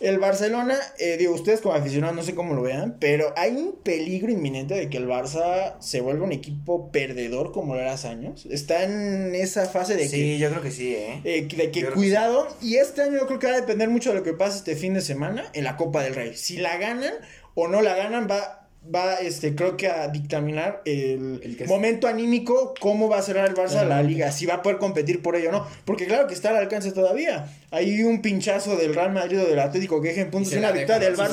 [0.00, 3.76] el Barcelona, eh, digo, ustedes como aficionados no sé cómo lo vean, pero hay un
[3.82, 8.08] peligro inminente de que el Barça se vuelva un equipo perdedor como lo era hace
[8.08, 8.46] años.
[8.50, 11.20] Está en esa fase de que Sí, yo creo que sí, ¿eh?
[11.24, 13.60] eh, de que Yo creo que cuidado, y este año yo creo que va a
[13.60, 16.34] depender mucho de lo que pase este fin de semana en la Copa del Rey.
[16.36, 17.14] Si la ganan
[17.54, 21.68] o no la ganan, va, va este, creo que a dictaminar el, El que es-
[21.68, 25.22] momento anímico, cómo va a cerrar el Barça la liga, si va a poder competir
[25.22, 25.66] por ello o no.
[25.84, 27.52] Porque claro que está al alcance todavía.
[27.70, 30.72] Hay un pinchazo del Real Madrid o del Atlético que deje en puntos una la
[30.72, 31.32] victoria del Barça.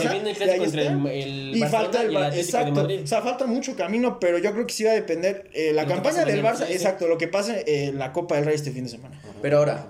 [1.55, 4.83] Y falta el, y exacto, o sea, falta mucho camino, pero yo creo que sí
[4.83, 8.11] va a depender eh, la campaña del Barça, exacto, lo que pase eh, en la
[8.11, 9.19] Copa del Rey este fin de semana.
[9.41, 9.87] Pero ahora,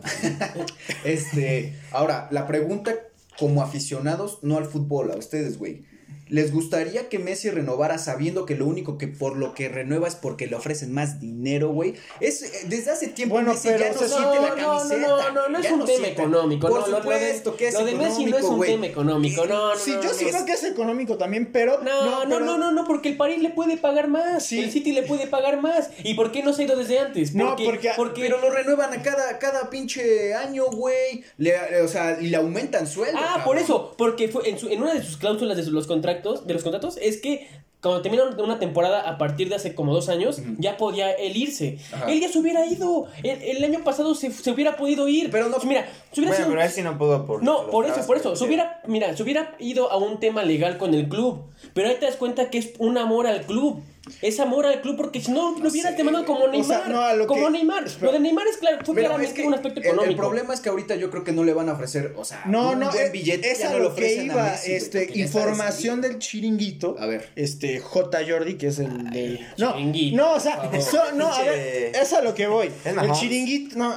[1.04, 2.94] este, ahora, la pregunta
[3.38, 5.84] como aficionados, no al fútbol, a ustedes, güey.
[6.28, 10.16] ¿Les gustaría que Messi renovara sabiendo que lo único que por lo que renueva es
[10.16, 11.94] porque le ofrecen más dinero, güey?
[12.20, 14.56] Es eh, desde hace tiempo Bueno, Messi pero, ya no o sea, siente la no,
[14.56, 15.08] no, camiseta.
[15.08, 16.12] no, no, no es ya un tema siente.
[16.12, 16.68] económico.
[16.68, 18.72] Por no, lo- lo de- supuesto que es Lo de Messi no es un güey.
[18.72, 19.46] tema económico.
[19.46, 20.32] No, no, Sí, no, yo no, sí no.
[20.32, 21.82] creo que es económico también, pero.
[21.84, 24.46] No, no, no, no, no, porque el París le puede pagar más.
[24.46, 24.60] Sí.
[24.60, 25.90] El City le puede pagar más.
[26.04, 27.36] ¿Y por qué no se ha ido desde antes?
[27.36, 31.24] No, porque- Pero lo renuevan a cada, cada pinche año, güey.
[31.38, 33.18] Le- o sea, y le aumentan sueldo.
[33.20, 33.44] Ah, cabrón.
[33.46, 36.54] por eso, porque fue en, su- en una de sus cláusulas de los contratos, de
[36.54, 37.48] los contratos, es que
[37.82, 41.78] cuando terminaron una temporada a partir de hace como dos años, ya podía él irse.
[41.94, 42.12] Ajá.
[42.12, 43.06] Él ya se hubiera ido.
[43.22, 45.30] El, el año pasado se, se hubiera podido ir.
[45.30, 47.44] Pero no- Mira, se hubiera Bueno, sido- pero él sí no pudo por.
[47.44, 48.36] No, los por eso, por eso.
[48.36, 51.44] Se hubiera, mira, se hubiera ido a un tema legal con el club.
[51.76, 53.84] Pero ahí te das cuenta que es un amor al club.
[54.22, 56.90] Es amor al club porque si no lo hubieras sé, demandado como O sea, Neymar.
[56.90, 57.86] no, a lo como que- Neymar.
[57.86, 58.06] espera.
[58.08, 60.10] Lo de Neymar es claro, fue claramente es que un aspecto económico.
[60.12, 62.44] El, problema es que ahorita yo creo que no le van a ofrecer, o sea,
[62.46, 63.52] No, un no, buen es, billete.
[63.52, 66.96] es a no lo que iba, Messi, este, información del chiringuito.
[67.00, 67.30] A ver.
[67.36, 68.20] Este, J.
[68.28, 69.40] Jordi, que es el del.
[69.58, 72.68] No, chiringuito, no, o sea, so- no, a ver, es a lo que voy.
[72.86, 73.94] Es El chiringuito, no.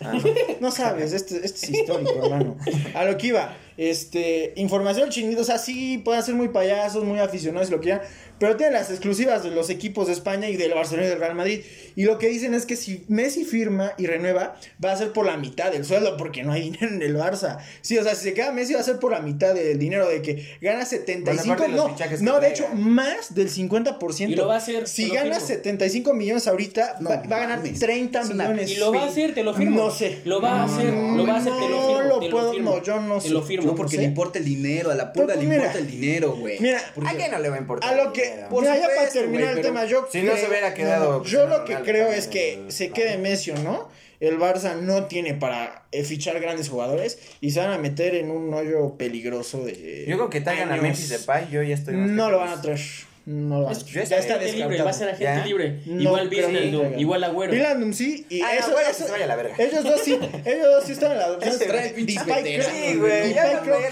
[0.00, 0.12] Ah,
[0.60, 2.56] No sabes, este, este es histórico, hermano.
[2.94, 7.18] A lo que iba, este, información chiringuito, o sea, sí pueden ser muy payasos, muy
[7.18, 8.02] aficionados, lo que quieran,
[8.38, 11.34] pero tienen las exclusivas de los equipos de España y del Barcelona y del Real
[11.34, 11.60] Madrid.
[11.94, 15.24] Y lo que dicen es que si Messi firma y renueva, va a ser por
[15.24, 17.58] la mitad del sueldo, porque no hay dinero en el Barça.
[17.80, 20.06] Sí, o sea, si se queda Messi, va a ser por la mitad del dinero,
[20.08, 22.54] de que gana 75, aparte de los no, que no, de traiga.
[22.54, 24.28] hecho, más del 50%.
[24.30, 25.46] Y lo va a hacer, Si te gana firmo.
[25.46, 27.78] 75 millones ahorita, No va, va a ganar mames.
[27.80, 28.70] 30 Es una- millones.
[28.70, 29.84] Y lo va a hacer, te lo firmo.
[29.84, 30.20] No sé.
[30.26, 32.76] Lo va a hacer, lo va a hacer, te lo No lo te puedo- firmo.
[32.76, 33.30] no, yo no Te sé.
[33.30, 33.65] lo firmo.
[33.66, 34.02] No, porque sé.
[34.02, 36.58] le importa el dinero, a la pulga Pero, le mira, importa el dinero, güey.
[36.60, 37.92] Mira, Porque- ¿A quién no le va a importar?
[37.92, 38.44] a lo que.
[38.50, 40.08] Por mira, ya para supuesto, terminar el tema, yo.
[40.10, 42.90] Si no se hubiera quedado yo lo que Ronaldo creo también es que el- se
[42.90, 43.88] quede Messi o no.
[44.18, 48.30] El Barça no tiene para eh, fichar grandes jugadores y se van a meter en
[48.30, 50.06] un hoyo peligroso de.
[50.08, 50.82] Yo creo que traigan a años.
[50.84, 52.80] Memphis Depay, yo ya estoy No lo van a traer.
[53.26, 53.72] No lo.
[53.72, 55.44] Yo Ya está libre, va a ser agente ¿Ya?
[55.44, 55.80] libre.
[55.84, 57.00] No igual Wijnaldum, traigan.
[57.00, 57.52] igual Agüero.
[57.52, 58.24] Wijnaldum sí.
[58.28, 59.54] Y Ah, eso, eso- que se vaya a la verga.
[59.58, 60.16] Ellos dos sí.
[60.44, 61.58] Ellos dos sí están en la adopción.
[61.58, 63.90] Trae pinches veteranos, Sí, güey, ya creo que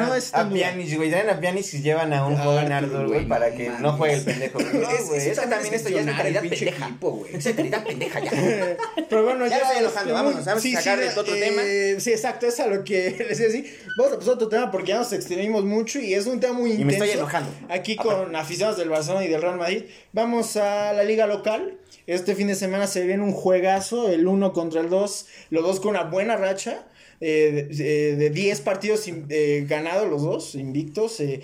[0.00, 0.48] no es a.
[0.48, 3.92] Pjanic, güey, traen a Pjanic y llevan a un joven Arthur, güey, para que no
[3.94, 4.60] juegue el pendejo.
[4.60, 6.96] Es- güey, eso es que también esto ya es de calidad el pinche pendeja.
[7.32, 8.30] Es de calidad pendeja ya.
[9.08, 11.62] Pero bueno, Ya ya, estoy este, enojando, vámonos, vamos a sacar de otro tema.
[11.98, 13.78] Sí, exacto, es a lo que les iba a decir.
[13.98, 16.54] Vamos a pasar a otro tema porque ya nos extendimos mucho y es un tema
[16.54, 17.04] muy Y me intenso.
[17.04, 17.50] estoy enojando.
[17.68, 19.84] Aquí con aficionados del Barcelona y del Real Madrid.
[20.12, 21.78] Vamos a la liga local.
[22.06, 25.80] Este fin de semana se viene un juegazo, el 1 contra el 2, los dos
[25.80, 26.86] con una buena racha.
[27.18, 31.18] eh, de- de 10 partidos in- eh, ganados los dos, invictos.
[31.20, 31.40] eh,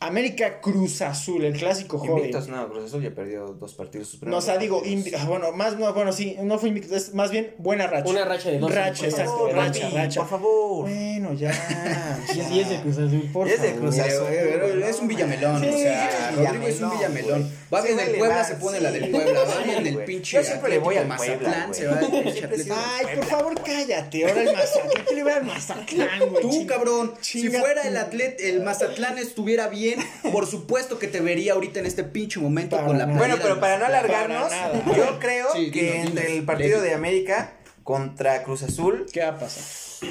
[0.00, 2.18] América Cruz Azul, el clásico joven.
[2.18, 4.08] Invictos, no, Cruz Azul ya perdió dos partidos.
[4.08, 4.82] sus No, o sea, digo,
[5.18, 8.08] ah, bueno, más, no, bueno, sí, no fue invicto, es más bien buena racha.
[8.08, 8.72] Una racha de dos.
[8.72, 10.20] Racha, Por exacto, favor, racha, racha.
[10.20, 10.82] Por favor.
[10.88, 11.52] Bueno, ya.
[12.32, 13.30] Sí, sí, es de Cruz Azul.
[13.32, 13.72] Por Es de.
[13.72, 14.82] Cruz Azul.
[14.82, 17.52] es un Villamelón, Sí, o sea, Rodrigo es un Villamelón.
[17.72, 18.84] Va bien el Puebla, se pone sí.
[18.84, 19.40] la del Puebla.
[19.44, 22.00] Va bien el pinche Yo siempre le voy al Mazatlán, se va.
[22.00, 24.26] Ay, por favor, cállate.
[24.26, 25.04] Ahora el Mazatlán.
[25.08, 26.42] ¿Qué le va al Mazatlán, güey?
[26.42, 29.87] Tú, cabrón, si fuera el Mazatlán estuviera bien,
[30.32, 33.60] por supuesto que te vería ahorita en este pinche momento Para con la Bueno, pero
[33.60, 36.38] para no alargarnos, Para yo creo Sí, que dinos, entre dinos.
[36.38, 37.52] el partido de América
[37.84, 40.08] contra Cruz Azul, ¿Qué va a pasar?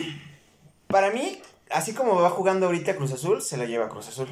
[0.87, 4.27] para mí, así como va jugando ahorita Cruz Azul, se lo lleva Cruz Azul.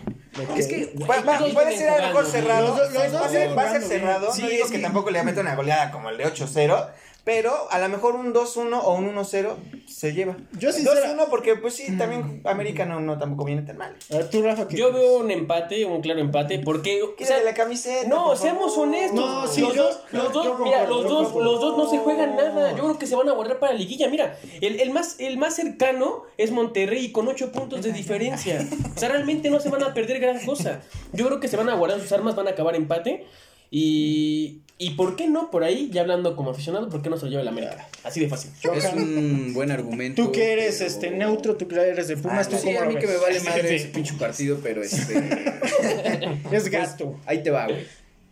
[0.57, 2.67] Es que Va- va- puede ser a lo mejor cerrado.
[2.77, 4.33] los los va a ser, va a cerrado.
[4.33, 6.89] Sí, no digo es que que- tampoco le meta una goleada como el de 8-0.
[7.25, 9.55] Pero a lo mejor un 2-1 o un 1-0
[9.87, 10.37] se lleva.
[10.59, 13.95] Yo sincera- 2-1 porque pues sí, también América no, no tampoco viene tan mal.
[14.13, 17.01] A ver, tú, Rafa, ¿qué Yo veo un empate, un claro empate, porque.
[17.01, 18.07] o sea, la camiseta.
[18.07, 19.19] no, seamos honestos.
[19.19, 21.51] No, sí, los yo- dos, los dos, yo mira, los dos, concuerdo.
[21.51, 22.71] los dos no se juegan nada.
[22.77, 24.07] Yo creo que se van a guardar para la liguilla.
[24.07, 28.63] Mira, el, el más, el más cercano es Monterrey con 8 puntos de diferencia.
[28.95, 30.81] O sea, realmente no se van a perder gran cosa.
[31.11, 33.25] Yo creo que se van a guardar sus armas, van a acabar empate.
[33.71, 34.61] Y.
[34.77, 35.51] ¿Y por qué no?
[35.51, 37.87] Por ahí, ya hablando como aficionado, ¿por qué no se lo lleva el América?
[38.03, 38.51] Así de fácil.
[38.75, 40.21] es un buen argumento.
[40.25, 42.81] Tú que eres pero- este neutro, tú que eres de Pumas, Ah, tú Sí, cómo
[42.81, 43.75] a mí que me vale madre Sí.
[43.75, 45.13] ese pinche partido, pero este.
[46.51, 47.17] Es gasto.
[47.25, 47.85] Ahí te va, güey.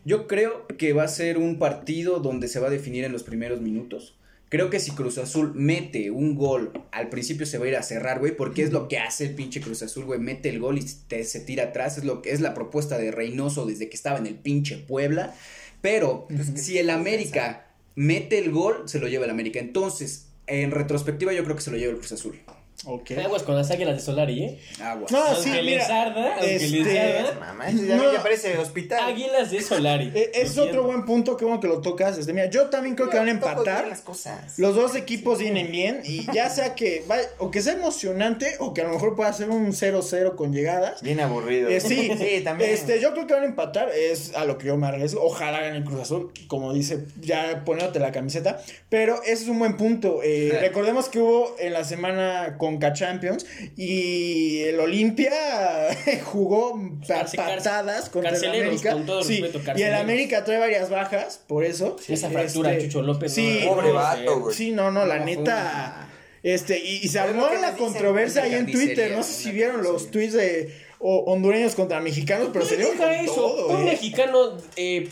[0.05, 3.23] Yo creo que va a ser un partido donde se va a definir en los
[3.23, 4.15] primeros minutos.
[4.49, 7.81] Creo que si Cruz Azul mete un gol, al principio se va a ir a
[7.83, 10.19] cerrar, güey, porque es lo que hace el pinche Cruz Azul, güey.
[10.19, 11.97] Mete el gol y te- se tira atrás.
[11.97, 15.33] Es lo que es la propuesta de Reynoso desde que estaba en el pinche Puebla.
[15.83, 19.59] Pero si el América mete el gol, se lo lleva el América.
[19.59, 22.39] Entonces, en retrospectiva, yo creo que se lo lleva el Cruz Azul.
[22.85, 23.11] Ok.
[23.23, 24.59] Aguas con las águilas de Solari, ¿eh?
[24.81, 25.07] Agua.
[25.09, 26.01] No, Aunque sí, les mira.
[26.01, 27.39] arda, aunque les este, arda.
[27.39, 28.11] Mamá, ya, No.
[28.13, 28.99] ya parece hospital.
[29.09, 30.11] Águilas de Solari.
[30.13, 32.17] Eh, Es otro buen punto, qué bueno que lo tocas.
[32.17, 33.87] Este, mira, yo también creo que van a empatar.
[33.87, 34.59] las cosas.
[34.59, 38.73] Los dos equipos vienen bien y ya sea que vaya, o que sea emocionante o
[38.73, 41.01] que a lo mejor pueda ser un 0-0 con llegadas.
[41.01, 41.69] Bien aburrido.
[41.69, 42.69] Eh, sí, sí, también.
[42.71, 45.23] Este, yo creo que van a empatar, es a lo que yo me arriesgo.
[45.23, 48.61] Ojalá gane el Cruz Azul, como dice, ya poniéndote la camiseta.
[48.89, 50.19] Pero ese es un buen punto.
[50.21, 50.67] Eh, Claro.
[50.67, 53.45] recordemos que hubo en la semana Conca Champions
[53.77, 55.31] y el Olimpia
[56.23, 58.93] jugó patadas contra el América.
[58.93, 59.93] con todo sí, respeto, y el.
[59.93, 61.95] América trae varias bajas, por eso.
[62.07, 63.33] Esa fractura, Este, Chucho López.
[63.33, 64.55] Sí, no, Pobre no, vato, güey.
[64.55, 66.09] Sí, no, no, la No, neta.
[66.41, 69.11] Este, y, y se armó la controversia ahí en Twitter.
[69.15, 73.09] No sé si vieron los tweets de o- hondureños contra mexicanos, pero se dieron con
[73.11, 73.33] eso.
[73.35, 73.91] todo, un eh.
[73.91, 75.07] mexicano eh,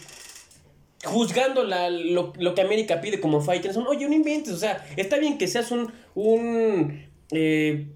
[1.05, 3.87] juzgando la, lo, lo que América pide como Faitelson.
[3.87, 4.53] Oye, no inventes.
[4.53, 5.93] O sea, está bien que seas un.
[6.15, 7.87] un eh,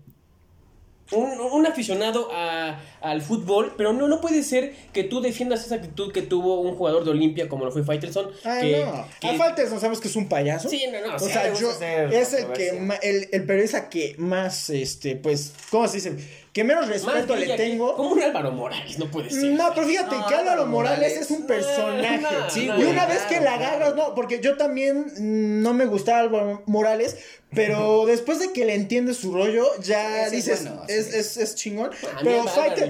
[1.12, 5.76] un, un aficionado a- al fútbol, pero no, no puede ser que tú defiendas esa
[5.76, 8.32] actitud que tuvo un jugador de Olimpia como lo fue Faitelson.
[8.44, 9.06] Ah, que, no.
[9.22, 9.34] que- A
[9.70, 10.68] no sabemos que es un payaso.
[10.68, 14.72] Sí, no, no, O sea, yo es el que ma- el, el periodista que más
[14.72, 16.16] este pues ¿cómo se dice?
[16.52, 17.96] Que menos respeto le tengo.
[17.96, 19.52] Como un Álvaro Morales, no puede ser.
[19.52, 21.22] No, pero fíjate No, que Álvaro Morales Morales.
[21.22, 22.18] es un personaje.
[22.20, 25.74] No, no, Sí, y una vez que la agarras, no, porque yo también mm, no
[25.74, 27.18] me gustaba Álvaro Morales,
[27.56, 31.18] pero después de que le entiendes su rollo, ya Ese es dices, bueno, es, sí.
[31.18, 31.92] es, es chingón.
[31.92, 32.86] A pero falta-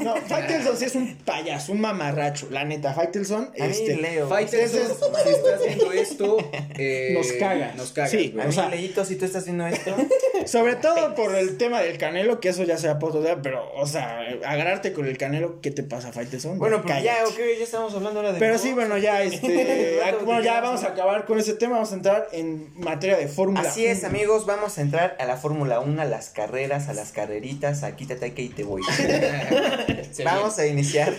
[0.00, 2.94] no, Faitelson sí es un payaso, un mamarracho, la neta.
[2.94, 4.28] Faitelson, A mí este, Leo.
[4.28, 6.38] Faitelson, Ese es- si estás viendo esto,
[6.78, 7.76] eh, Nos cagas.
[7.76, 8.44] Nos cagas, Sí, güey.
[8.44, 9.94] A mí, o sea- Leito, si tú estás viendo esto.
[10.46, 13.72] Sobre todo por el tema del Canelo, que eso ya se ha puesto de, pero,
[13.76, 16.58] o sea, agarrarte con el Canelo, ¿qué te pasa, Faitelson?
[16.58, 18.38] Bueno, pues ya, ok, ya estamos hablando ahora de.
[18.38, 21.94] Pero sí, bueno, ya, este, bueno, ya vamos a acabar con ese tema, vamos a
[21.94, 23.68] entrar en materia de fórmula.
[23.68, 24.16] Así es, 1.
[24.16, 28.06] amigos, vamos a entrar a la Fórmula 1, a las carreras, a las carreritas, aquí
[28.06, 28.82] te ataque y te voy.
[30.12, 31.12] Se vamos a iniciar.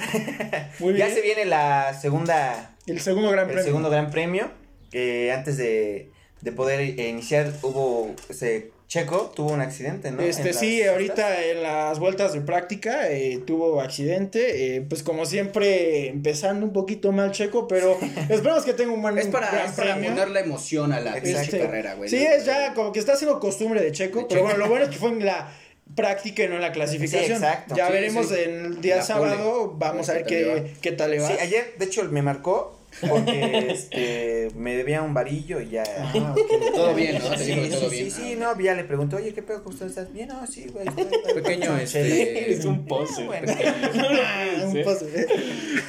[0.80, 3.64] Muy Ya se viene la segunda, El segundo gran el premio.
[3.66, 4.52] segundo gran premio,
[4.92, 10.22] que antes de, de poder iniciar hubo, ese Checo tuvo un accidente, ¿no?
[10.22, 15.26] Este sí, las ahorita en las vueltas de práctica eh, tuvo accidente, eh, pues como
[15.26, 17.98] siempre empezando un poquito mal Checo, pero
[18.30, 20.12] esperamos que tenga un buen Es para, gran es para premio.
[20.12, 22.10] poner la emoción a la pinche carrera, güey.
[22.10, 24.44] Sí, es ya como que está haciendo costumbre de Checo, De pero Checo.
[24.46, 25.52] bueno, lo bueno es que fue en la
[25.96, 27.26] práctica y no en la clasificación.
[27.40, 27.76] Sí, exacto.
[27.76, 28.36] Ya Sí, veremos sí.
[28.44, 29.74] en el día La sábado, pole.
[29.80, 31.28] vamos A ver ver qué tal le qué, qué tal le va.
[31.28, 35.84] Sí, ayer, de hecho, me marcó porque este, me debía un varillo y ya.
[36.00, 36.74] Ah, ok.
[36.74, 37.30] Todo bien, ¿no?
[37.32, 38.12] Te Sí, digo que sí, todo sí, bien.
[38.12, 39.88] sí, no, ya le preguntó, oye, ¿qué pedo con usted?
[39.88, 40.30] ¿Estás bien?
[40.30, 40.88] No, sí, güey.
[40.88, 42.40] estoy- estoy- Pequeño, este, chela".
[42.58, 43.24] Es un pose.
[43.26, 43.52] Bueno.
[43.54, 45.06] Ah, un paso.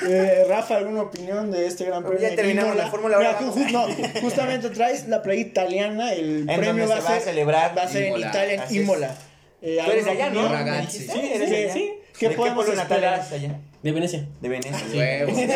[0.08, 2.20] Eh, Rafa, ¿alguna opinión de este gran premio?
[2.20, 3.90] ya terminamos la Fórmula, Mira, ahora tú vamos.
[3.96, 7.14] ju- no, justamente traes la playa italiana, el En premio va a se va a
[7.14, 8.28] ser celebrar va a ser en Imola.
[8.28, 8.76] Italia, en.
[8.76, 9.14] Imola.
[9.62, 10.90] Eh, Tú eres de ¿alguna allá, ¿no?
[10.90, 11.92] Sí, Sí, eres sí, sí.
[12.18, 13.20] ¿Qué ¿De podemos esperar?
[13.20, 13.60] allá?
[13.86, 14.26] De Venecia.
[14.40, 14.84] De Venecia.
[14.92, 15.36] Huevos.
[15.38, 15.46] Yo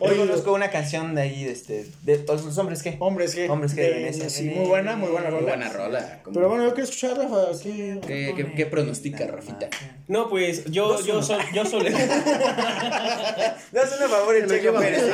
[0.00, 2.96] Oye, conozco una canción de ahí, de este, de todos los hombres, ¿qué?
[3.00, 4.30] hombres que Hombres que de Venecia.
[4.30, 5.56] sí, muy buena, muy buena Muy rola.
[5.56, 6.20] buena rola.
[6.22, 8.00] como- Pero bueno, yo quiero escuchar Rafa, ¿qué?
[8.06, 9.68] ¿Qué, qué, qué pronostica, Rafita?
[10.08, 11.84] No, pues yo, yo, sol, yo solo.
[13.72, 14.78] Dáseme a favor el Checo.
[14.78, 15.02] Pérez.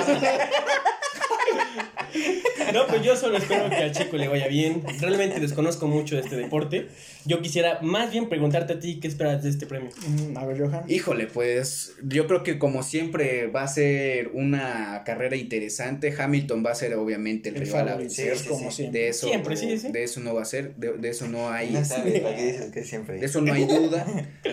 [2.72, 4.82] No, pues yo solo espero que al chico le vaya bien.
[5.00, 6.88] Realmente desconozco mucho de este deporte.
[7.24, 9.90] Yo quisiera más bien preguntarte a ti qué esperas de este premio.
[10.06, 10.84] Mm, A ver, Johan.
[10.88, 16.14] Híjole, pues yo creo que como siempre va a ser una carrera interesante.
[16.16, 18.36] Hamilton va a ser obviamente el, El rival a vencer.
[18.36, 18.76] sí, sí, como sí.
[18.76, 19.00] siempre.
[19.00, 19.90] De eso, Siempre, sí, sí.
[19.92, 22.46] de eso no va a ser, de, de eso no hay, Ya sabes, ¿para qué
[22.52, 23.18] dices que siempre?
[23.18, 24.06] de eso no hay duda.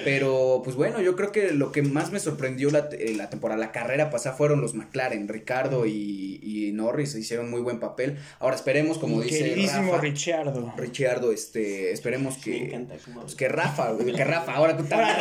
[0.04, 3.60] Pero pues bueno, yo creo que lo que más me sorprendió la, eh, la temporada,
[3.60, 8.18] la carrera pasada fueron los McLaren, Ricardo y, y Norris hicieron muy buen papel.
[8.40, 10.74] Ahora esperemos, como Mi dice queridísimo Rafa, Ricciardo.
[10.78, 14.84] Ricciardo, este, esperemos Me que encanta cómo pues que Rafa, güey, que Rafa, ahora tú
[14.86, 15.16] también.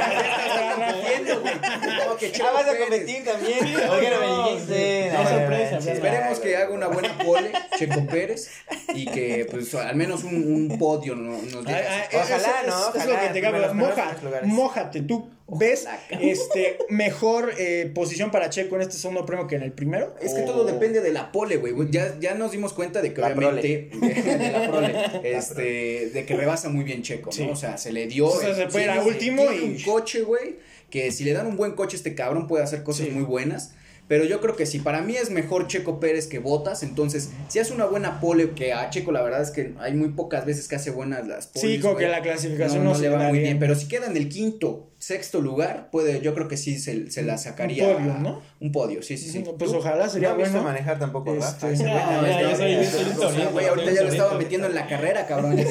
[0.77, 1.55] compitiendo, güey.
[1.55, 3.59] No, Ah, vas a competir también.
[3.59, 5.11] ¿Por qué no me dijiste?
[5.12, 8.50] No, sorpresa, Esperemos que haga una buena pole, Checo Pérez,
[8.94, 10.35] y que pues al menos un,
[10.70, 11.74] un podio no- nos deje.
[11.76, 13.00] Ay, ay, Ojalá, eso- ¿no?
[13.00, 15.00] Es, lo que te los Moja, mójate.
[15.02, 15.87] Tú ves
[16.20, 20.14] este mejor eh, posición para Checo en este segundo premio que en el primero.
[20.22, 21.74] Es que ¿O- todo depende de la pole, güey.
[21.90, 26.37] Ya, ya nos dimos cuenta de que La obviamente de, la prole, este, de que
[26.37, 27.50] rebasa muy bien Checo, ¿no?
[27.52, 28.26] O sea, se le dio.
[28.26, 30.57] O sea, se ir a último tiene y- un coche, güey,
[30.90, 33.12] que si le dan un buen coche este cabrón puede hacer cosas Sí.
[33.12, 33.72] muy buenas.
[34.07, 37.59] Pero yo creo que si para mí es mejor Checo Pérez que Botas, entonces si
[37.59, 40.69] hace una buena pole, que a Checo la verdad es que hay muy pocas veces
[40.69, 41.71] que hace buenas las poles.
[41.71, 43.43] Sí, como que la clasificación no, se le va muy bien.
[43.45, 43.59] bien.
[43.59, 47.23] Pero si queda en el quinto, sexto lugar, puede, yo creo que sí se, se
[47.23, 47.88] la sacaría.
[47.88, 48.43] Un podio, ¿no?
[48.61, 49.45] Un podio, sí, sí, sí.
[49.59, 50.62] Pues ojalá sería no bueno.
[50.62, 51.71] manejar tampoco Rafa.
[51.71, 51.95] Este, güey.
[51.95, 55.57] Ah, ahorita ya lo estaba metiendo en la carrera, cabrón.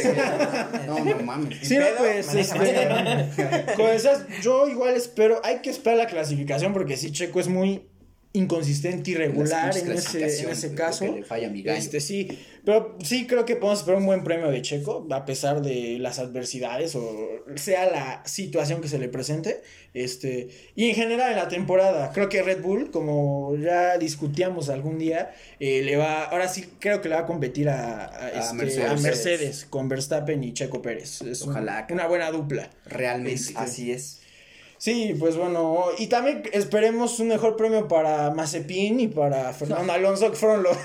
[0.88, 1.60] No, no mames.
[1.62, 2.56] Sí, pues, este,
[3.76, 7.88] con esas, yo igual espero, hay que esperar la clasificación porque sí, Checo es muy
[8.36, 11.06] inconsistente, irregular en ese, en ese caso.
[11.06, 11.78] que le falla a mi gallo.
[11.78, 12.28] Este sí,
[12.66, 16.18] pero sí creo que podemos esperar un buen premio de Checo, a pesar de las
[16.18, 19.62] adversidades o sea la situación que se le presente.
[19.94, 24.98] Este, y en general en la temporada, creo que Red Bull, como ya discutíamos algún
[24.98, 28.84] día, eh, le va, ahora sí creo que le va a competir a, a, este,
[28.84, 29.68] a Mercedes.
[29.70, 31.22] Con Verstappen y Checo Pérez.
[31.22, 32.72] Es un- Ojalá que- una buena dupla.
[32.88, 33.54] Realmente.
[33.56, 34.22] Así es.
[34.84, 40.30] Sí, pues bueno, y también esperemos un mejor premio para Mazepin y para Fernando Alonso,
[40.30, 40.76] que fueron los,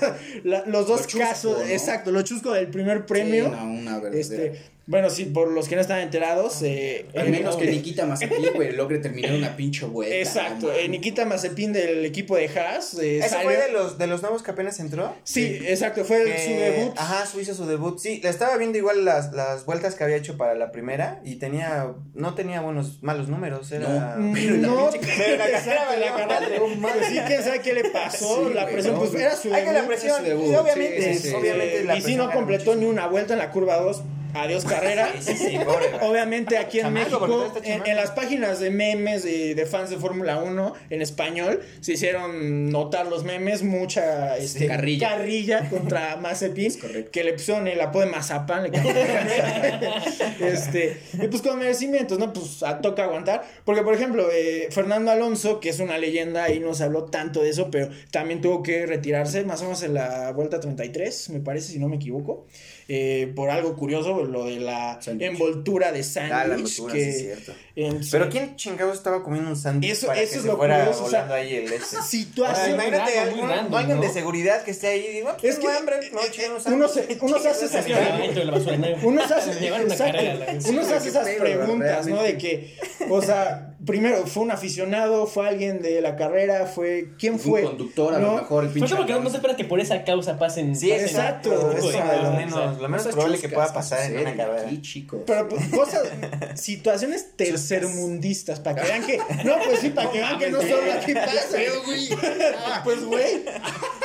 [0.45, 1.65] la- los dos Lo chusco, casos, ¿no?
[1.65, 3.45] exacto, lo chusco del primer premio.
[3.45, 4.17] Sí, no, una verdadera.
[4.17, 7.71] este, bueno, sí, por los que no están enterados, eh, Al eh, menos que eh,
[7.71, 10.15] Nikita Mazepin, güey, logre terminar una pinche vuelta.
[10.15, 10.87] Exacto, eh.
[10.89, 12.95] Nikita Mazepin del equipo de Haas.
[12.95, 15.15] eh, ¿Ese salió- fue de los, de los nuevos que apenas entró?
[15.23, 16.93] Sí, exacto, fue su debut.
[16.97, 17.99] Ajá, su hizo su debut.
[17.99, 21.35] Sí, le estaba viendo igual las, las vueltas que había hecho para la primera y
[21.35, 24.15] tenía, no tenía buenos, malos números, era...
[24.15, 24.29] No.
[24.29, 27.05] Mm, Pero la no, Pero la carrera la carrera, madre.
[27.09, 29.67] sí, quién sabe qué le pasó, Sí, la presión, no, pues era su Hay que
[29.67, 29.87] la debut.
[29.87, 31.35] presión, su debut, y obviamente, sí, sí, sí.
[31.35, 34.01] obviamente la y si no completó ni una vuelta en la curva 2,
[34.33, 35.09] adiós carrera.
[35.19, 35.89] Sí, sí, sí, pobre.
[35.91, 36.09] güey.
[36.09, 40.37] Obviamente aquí en Chamaco, México, en, las páginas de memes de, de fans de Fórmula
[40.39, 45.09] 1 en español, se hicieron notar los memes, mucha este, carrilla.
[45.09, 47.11] carrilla contra Mazepin, correcto.
[47.11, 48.63] que le pusieron el apodo de Mazapán.
[48.63, 48.69] le
[50.39, 52.33] este, y pues con merecimientos, ¿no?
[52.33, 53.43] Pues a- toca aguantar.
[53.65, 57.41] Porque, por ejemplo, eh, Fernando Alonso, que es una leyenda y no se habló tanto
[57.41, 61.39] de eso, pero también tuvo que retirarse más o menos en la vuelta 33, me
[61.39, 62.45] parece, si no me equivoco.
[62.91, 65.29] Eh, por algo curioso, lo de la Sándwich.
[65.29, 66.79] envoltura de Ah, la sándwich.
[66.79, 67.53] envoltura, que sí, es cierto.
[67.75, 70.57] en- Pero ¿quién chingados estaba comiendo un sándwich Eso- para eso que es se lo
[70.57, 71.95] fuera curioso, o sea, volando ahí el este?
[71.95, 72.73] Ahora, situación.
[72.73, 74.01] imagínate algún- alguien ¿no?
[74.01, 77.17] de seguridad que esté ahí y digo, Es que hambre, no, eh, un uno se,
[77.21, 79.03] uno se hace esas preguntas.
[79.03, 82.23] Uno se hace, esas preguntas, ¿no?
[82.23, 82.75] De que,
[83.09, 85.25] o sea, primero, ¿fue un aficionado?
[85.27, 86.67] ¿Fue alguien de la carrera?
[86.75, 86.83] ¿Lo
[87.17, 87.63] ¿Quién Un fue?
[87.63, 88.27] conductor, a ¿No?
[88.35, 88.85] lo mejor el pinche.
[88.87, 90.75] eso porque no, no se espera que por esa causa pasen.
[90.75, 93.73] Sí, pasen exacto, Eso tipo es de lo menos, lo menos probable que chuscas pueda
[93.73, 94.61] pasar en una carrera.
[94.67, 95.21] Aquí, chicos.
[95.25, 96.03] Pero pues, cosas,
[96.55, 100.93] situaciones tercermundistas, para que vean que, no, pues sí, para que vean que no solo
[100.93, 101.57] aquí pasa.
[102.83, 103.43] Pues, güey,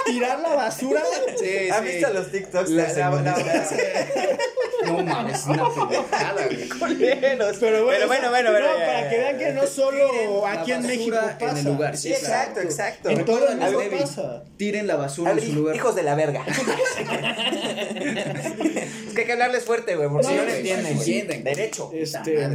[0.06, 1.02] tirar la basura.
[1.38, 1.84] Sí, ¿Has sí.
[1.87, 2.70] visto los TikToks?
[2.70, 4.38] La- de la- la- segundistas?
[4.87, 6.68] No mames, es una pendejada, güey.
[7.60, 9.22] Pero bueno, bueno, bueno, bueno, no, ya, para ya, que ya.
[9.22, 11.50] vean que no solo aquí en México pasa.
[11.50, 13.11] En el lugar, Sí, exacto, exacto.
[13.11, 14.44] En todo el mundo pasa.
[14.57, 15.77] Tiren la basura en su lugar.
[15.77, 16.44] hijos de la verga.
[16.46, 16.59] es
[19.14, 20.87] que hay que hablarles fuerte, güey, porque No, si no lo entienden.
[20.92, 21.18] sí, güey.
[21.20, 21.44] entienden.
[21.44, 21.90] Derecho.
[21.94, 22.48] Este,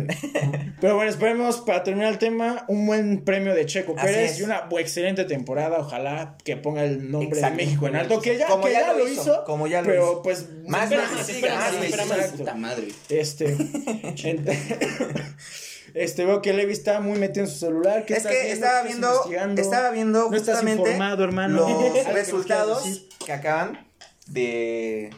[0.82, 4.40] pero bueno, esperemos para terminar el tema un buen premio de Checo Así Pérez es.
[4.40, 5.78] y una excelente temporada.
[5.80, 7.58] Ojalá que ponga el nombre Exacto.
[7.58, 9.68] de México en alto, que ya, Como que ya ya lo lo hizo, hizo, como
[9.68, 10.22] ya lo pero hizo.
[10.24, 12.28] pues Más, Espera más, espera más, espera más.
[12.32, 12.88] Puta madre.
[13.10, 13.56] Este,
[15.94, 18.06] este veo que Levi está muy metido en su celular.
[18.06, 18.54] ¿Qué Es que viendo?
[18.54, 21.68] estaba ¿Qué estás viendo, estaba viendo No estás justamente informado, hermano.
[21.70, 23.86] Los resultados que acaban
[24.28, 25.10] de,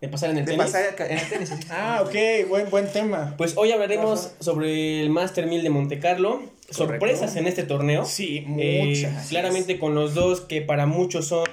[0.00, 0.66] De pasar en el de tenis.
[0.66, 1.50] pasar en el tenis.
[1.70, 3.34] Ah, ok, buen, buen tema.
[3.36, 4.34] Pues hoy hablaremos Ajá.
[4.40, 6.42] sobre el Master 1000 de Monte Carlo.
[6.70, 8.04] Sorpresas en este torneo.
[8.04, 9.28] Sí, Eh, muchas.
[9.28, 11.46] claramente con los dos que para muchos son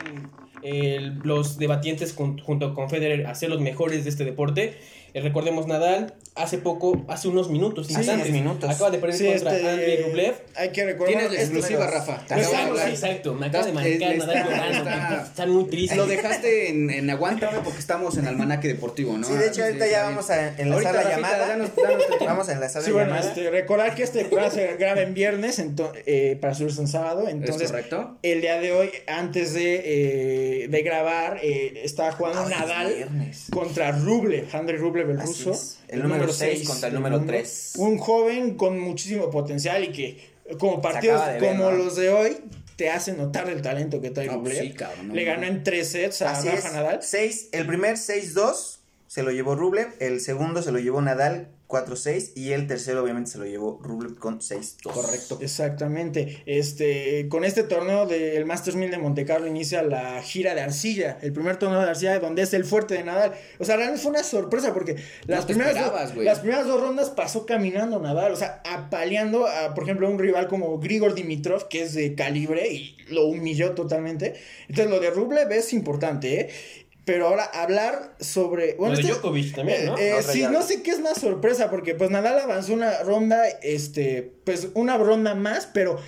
[0.62, 4.78] eh, los debatientes con- junto con Federer a ser los mejores de este deporte.
[5.16, 8.70] Eh, recordemos Nadal, hace poco, hace unos minutos, Hace instantes, unos minutos.
[8.70, 10.36] acaba de perder Sí, contra este, Andrei Rublev.
[10.58, 11.08] Hay que recordar.
[11.16, 11.88] Tienes la exclusiva.
[11.88, 12.22] Rafa.
[12.30, 12.90] Hablar.
[12.90, 14.78] Exacto, me acaba de marcar Nadal está- llorando.
[14.90, 15.98] está- Están muy tristes.
[15.98, 19.26] Lo dejaste en, en aguántame porque estamos en Almanaque Deportivo, ¿no?
[19.26, 21.48] Sí, de hecho, ahorita ya vamos a enlazar Ahorita, la Rafita, llamada.
[21.48, 21.82] danos tu-
[22.26, 23.30] Vamos a enlazar Sí, la bueno, llamada.
[23.30, 25.64] este, recordar que este programa se graba en viernes
[26.06, 27.30] eh, para subirse en sábado.
[27.30, 28.18] Entonces, ¿Es correcto?
[28.22, 33.08] el día de hoy, antes de, eh, de grabar, eh, estaba jugando Nadal
[33.50, 35.52] contra Rublev, Andrei Rublev, el Así ruso.
[35.52, 35.80] es.
[35.88, 37.32] El número seis contra el número mundo.
[37.32, 37.74] tres.
[37.78, 41.72] Un joven con muchísimo potencial y que, como partidos ver, como ¿no?
[41.72, 42.38] los de hoy,
[42.76, 44.72] te hacen notar el talento que trae No, pues Rublev.
[44.72, 46.74] sí, cabrón, no Le ganó en tres sets a Así Rafa es.
[46.74, 47.00] Nadal.
[47.04, 52.32] Seis, el primer 6-2 se lo llevó Rublev, el segundo se lo llevó Nadal 4-6
[52.36, 54.84] y el tercero obviamente se lo llevó Rublev con 6-2.
[54.84, 55.38] Correcto.
[55.42, 56.44] Exactamente.
[56.46, 61.18] Este, con este torneo del Masters 1000 de Monte Carlo inicia la gira de arcilla,
[61.22, 63.34] el primer torneo de arcilla donde es el fuerte de Nadal.
[63.60, 67.46] O sea, realmente fue una sorpresa porque las, primeras, dos, las primeras dos rondas pasó
[67.46, 71.94] caminando Nadal, o sea, apaleando a, por ejemplo, un rival como Grigor Dimitrov, que es
[71.94, 74.36] de calibre y lo humilló totalmente.
[74.68, 76.50] Entonces, lo de Rublev es importante, ¿eh?
[77.06, 78.76] Pero ahora hablar sobre.
[78.80, 79.98] Lo de este- Djokovic también, ¿no?
[79.98, 83.48] eh, Otra sí, no sé qué es más sorpresa, porque pues Nadal avanzó una ronda,
[83.62, 86.00] este, pues una ronda más, pero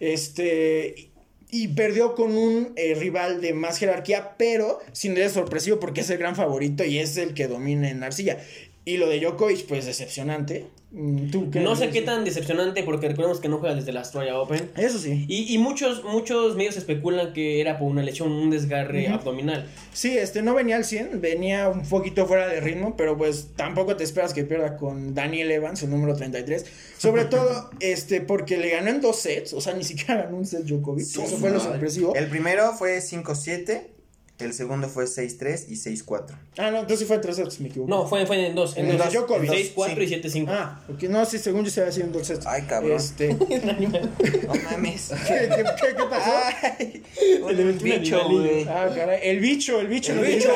[0.00, 1.10] este,
[1.50, 6.00] y perdió con un eh, rival de más jerarquía, pero sin duda es sorpresivo porque
[6.00, 8.38] es el gran favorito y es el que domina en arcilla.
[8.84, 10.66] Y lo de Djokovic, pues decepcionante.
[10.92, 14.00] Mm, ¿Tú qué No sé qué tan decepcionante porque recordemos que no juega desde la
[14.00, 14.70] Australia Open.
[14.76, 15.26] Eso sí.
[15.28, 19.66] Y, y muchos, muchos medios especulan que era por una lesión, un desgarre abdominal.
[19.92, 23.96] Sí, este no venía al 100, venía un poquito fuera de ritmo, pero pues tampoco
[23.96, 26.64] te esperas que pierda con Daniel Evans, el número 33.
[26.98, 30.46] Sobre todo, este, porque le ganó en dos sets, o sea, ni siquiera ganó un
[30.46, 31.04] set Djokovic.
[31.04, 32.14] Sí, Eso fue lo sorpresivo.
[32.14, 33.95] El primero fue 5-7,
[34.44, 36.26] el segundo fue 6-3 y 6-4.
[36.58, 37.88] Ah, no, entonces sí fue en tres sets, me equivoco.
[37.90, 38.76] No, fue, fue en dos.
[38.76, 39.06] En En dos.
[39.06, 39.50] dos, Djokovic.
[39.50, 40.02] 6, 4 Sí.
[40.02, 40.50] y 7, 5.
[40.52, 42.46] Ah, ok, no, sí, según yo se había sido en dos sets.
[42.46, 42.96] Ay, cabrón.
[42.96, 43.34] Este,
[44.46, 45.08] No mames.
[45.26, 46.32] ¿qué, qué, qué- qué pasó?
[46.78, 47.02] Ay,
[47.56, 48.64] metí una bicho, güey.
[48.68, 50.12] Ah, caray, el bicho, el bicho.
[50.12, 50.52] El bicho.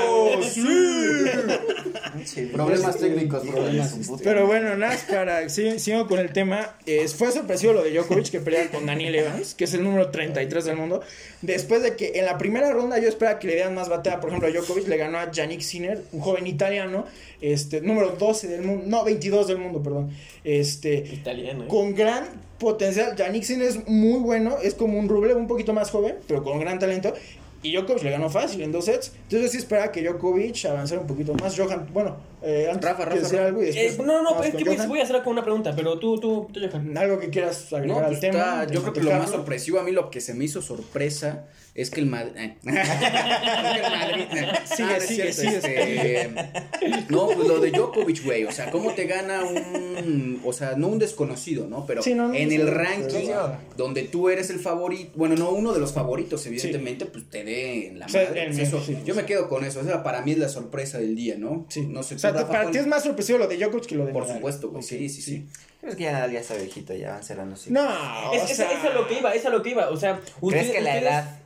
[2.15, 3.95] Pinche Problemas técnicos, problemas.
[4.23, 6.77] Pero bueno, nada, para sí, sigo con el tema.
[6.87, 10.11] eh, fue sorpresivo lo de Djokovic que pelea con Daniel Evans, que es el número
[10.11, 11.03] 33 del mundo.
[11.43, 14.21] Después de que en la primera ronda yo esperaba que le dieran más batalla.
[14.21, 17.05] Por ejemplo, a Djokovic le ganó a Yannick Sinner, un joven italiano,
[17.41, 20.11] este, número 12 del mundo, no, 22 del mundo, perdón.
[20.45, 21.65] Este, Italiano.
[21.65, 21.69] ¿eh?
[21.69, 22.25] con gran
[22.59, 23.17] potencial.
[23.17, 26.61] Yannick Sinner es muy bueno, es como un Rublev un poquito más joven, pero con
[26.61, 27.15] gran talento.
[27.63, 29.13] Y Djokovic le ganó fácil en dos sets.
[29.15, 31.59] Entonces yo sí esperaba que Djokovic avanzara un poquito más.
[31.59, 33.47] Johan, bueno, eh, antes Rafa, Rafa, decir Rafa.
[33.49, 34.89] algo y después Eh, no, no, es que voy, Johan.
[34.89, 36.97] voy a hacer con una pregunta, pero tú, tú, tú, Johan.
[36.97, 38.39] Algo que quieras agregar No, al pues tema.
[38.39, 40.63] está- de yo creo que lo más sorpresivo a mí lo que se me hizo
[40.63, 42.33] sorpresa es que el Madrid.
[42.65, 44.25] el Madrid.
[44.65, 46.23] Sigue, Ah, no es sigue, cierto, sigue.
[46.23, 48.45] este, No, pues lo de Djokovic, güey.
[48.45, 50.41] O sea, ¿cómo te gana un.
[50.45, 51.87] O sea, no un desconocido, ¿no?
[51.87, 53.31] Pero Sí, no, no, en sí, el sí, ranking, sí.
[53.77, 55.13] donde tú eres el favorito.
[55.15, 58.43] Bueno, no uno de los favoritos, evidentemente, pues te dé en la O sea, madre.
[58.43, 59.03] el Pues eso, mejor, sí.
[59.05, 59.81] yo me quedo con eso.
[59.81, 61.67] O sea, para mí es la sorpresa del día, ¿no?
[61.69, 61.83] Sí.
[61.87, 63.95] No sé, o sea, Rafa, para ¿cuál- ti es más sorpresivo lo de Djokovic que
[63.95, 64.37] lo de Por Nadal.
[64.37, 64.83] supuesto, güey.
[64.83, 65.47] Sí, sí, sí.
[65.81, 67.71] Pero es que ya Nadal ya está viejito, ya van cerrando sí.
[67.71, 67.89] No,
[68.35, 69.89] Es, o es, sea, es a lo que iba, es a lo que iba.
[69.91, 71.37] O sea, ¿Crees ustedes, que la ustedes- edad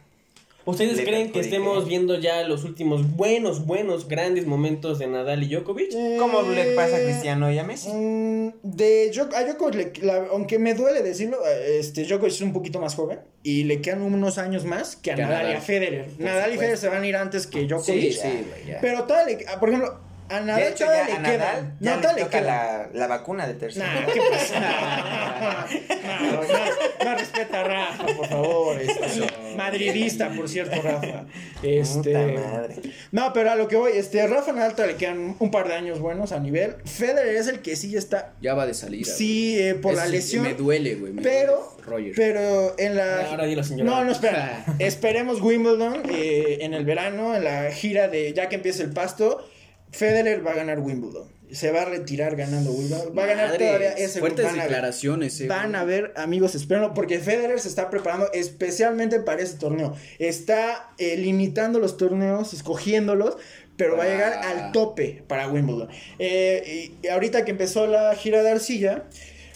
[0.67, 5.49] ¿Ustedes creen que estemos viendo ya los últimos buenos, buenos, grandes momentos de Nadal y
[5.55, 5.93] Djokovic?
[5.93, 7.91] eh, ¿Cómo le pasa a Cristiano y a Messi?
[7.93, 12.41] mm, De Djok- a Djokovic, le- la- aunque me duele decirlo, eh, este Djokovic es
[12.41, 15.51] un poquito más joven y le quedan unos años más que a Que a Nadal,
[15.51, 16.07] y a Federer.
[16.19, 16.57] Nadal y.
[16.57, 18.13] Federer se van a ir antes que Djokovic.
[18.13, 18.47] Sí, sí.
[18.81, 21.19] Pero todavía ah, por ejemplo, a Nadal de hecho, ya a le.
[21.21, 22.43] Nadal ya le toca queda.
[22.43, 23.87] la, la vacuna de tercera.
[24.01, 25.67] Nah, ¿qué pasa?
[26.05, 28.81] No, no, no, no respeta a Rafa, por favor.
[28.81, 31.25] este, madridista, por cierto, Rafa.
[31.63, 32.77] Este, madre.
[33.13, 35.75] no, pero a lo que voy, este, Rafa Nadal todavía le quedan un par de
[35.75, 36.77] años buenos a nivel.
[36.85, 38.33] Federer es el que sí ya está.
[38.41, 39.11] Ya va de salida.
[39.13, 40.43] Sí, eh, por la sí, lesión.
[40.45, 41.13] Me duele, güey.
[41.13, 42.13] me Pero, duele, Roger.
[42.17, 43.31] pero en la.
[43.31, 43.91] Ahora dilo, señora.
[43.91, 44.65] No, no, espera.
[44.79, 49.47] Esperemos Wimbledon eh, en el verano, en la gira de ya que empiece el pasto.
[49.95, 51.29] Federer va a ganar Wimbledon.
[51.53, 53.17] Se va a retirar ganando Wimbledon.
[53.17, 56.95] Va a ganar todavía ese Fuertes van a declaraciones, eh, Van a ver, amigos, espérenlo,
[56.95, 59.95] porque Federer se está preparando especialmente para ese torneo.
[60.19, 63.37] Está eh, limitando los torneos, escogiéndolos,
[63.77, 64.51] pero va a llegar Ah.
[64.51, 65.89] al tope para Wimbledon.
[66.19, 69.05] Eh, y ahorita que empezó la gira de arcilla,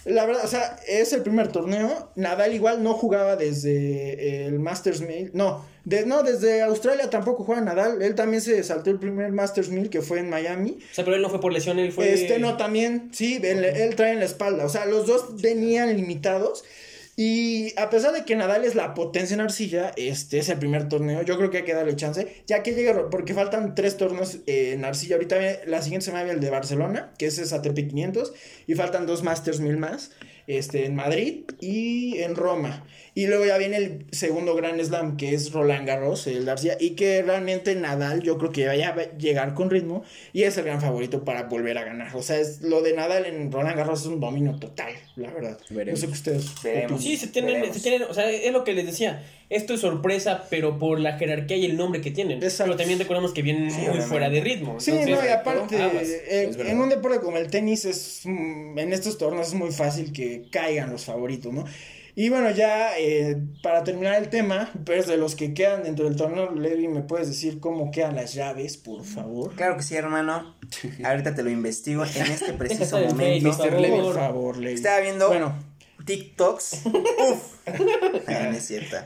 [0.09, 2.11] la verdad, o sea, es el primer torneo.
[2.17, 5.31] Nadal igual no jugaba desde el Masters 1000.
[5.35, 8.03] No, de- no, desde Australia tampoco juega Nadal.
[8.03, 10.79] Él también se saltó el primer Masters 1000 que fue en Miami.
[10.91, 12.13] O sea, pero él no fue por lesión, él fue.
[12.13, 14.65] Este, no, también, sí, él, él trae en la espalda.
[14.65, 16.65] O sea, los dos venían limitados.
[17.21, 20.89] Y a pesar de que Nadal es la potencia en arcilla, este es el primer
[20.89, 21.23] torneo.
[21.23, 22.45] Yo creo que hay que darle chance.
[22.47, 25.17] Ya que llegue, porque faltan tres torneos eh, en arcilla.
[25.17, 28.33] Ahorita la siguiente semana viene el de Barcelona, que es ATP 500.
[28.69, 30.13] Y faltan dos Masters 1000 más.
[30.49, 32.85] Este, en Madrid y en Roma.
[33.15, 36.77] Y luego ya viene el segundo Grand Slam, que es Roland Garros, el de arcilla.
[36.81, 40.05] Y que realmente Nadal, yo creo que vaya a llegar con ritmo.
[40.33, 42.17] Y es el gran favorito para volver a ganar.
[42.17, 45.59] O sea, es, lo de Nadal en Roland Garros es un dominio total, la verdad.
[45.69, 46.01] Veremos.
[46.01, 46.63] No sé qué ustedes.
[46.63, 47.03] Veremos.
[47.03, 47.77] Sí, se tienen, Veremos.
[47.77, 49.23] se tienen, o sea, es lo que les decía.
[49.51, 52.43] Esto es sorpresa, pero por la jerarquía y el nombre que tienen.
[52.43, 52.65] Exacto.
[52.65, 54.07] Pero también recordamos que vienen muy obviamente.
[54.07, 54.79] fuera de ritmo.
[54.79, 58.93] Sí, Entonces, no, y aparte, eh, en un deporte como el tenis, es mm, en
[58.93, 61.65] estos torneos es muy fácil que caigan los favoritos, ¿no?
[62.15, 66.17] Y bueno, ya eh, para terminar el tema, pues de los que quedan dentro del
[66.17, 69.55] torneo, Levi, ¿me puedes decir cómo quedan las llaves, por favor?
[69.55, 70.57] Claro que sí, hermano.
[71.05, 73.49] Ahorita te lo investigo en este preciso momento.
[73.51, 73.81] Mr.
[73.81, 74.01] Levy.
[74.01, 74.75] Por favor, Levi.
[74.75, 75.55] Estaba viendo Bueno,
[76.05, 76.81] TikToks.
[76.87, 77.55] Uf.
[78.29, 78.97] No es cierto.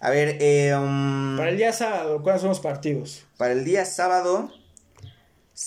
[0.00, 3.26] A ver, eh, um, para el día sábado, ¿cuáles son los partidos?
[3.38, 4.52] para el día sábado,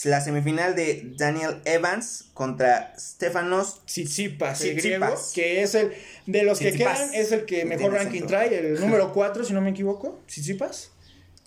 [0.04, 3.82] la semifinal de Daniel Evans contra Stefanos.
[3.86, 4.82] Tsitsipas, Tsitsipas.
[4.84, 5.94] griego, que es el
[6.28, 9.62] de los que quedan, es el que mejor ranking trae, el número 4, si no
[9.62, 10.20] me equivoco.
[10.28, 10.91] Tsitsipas.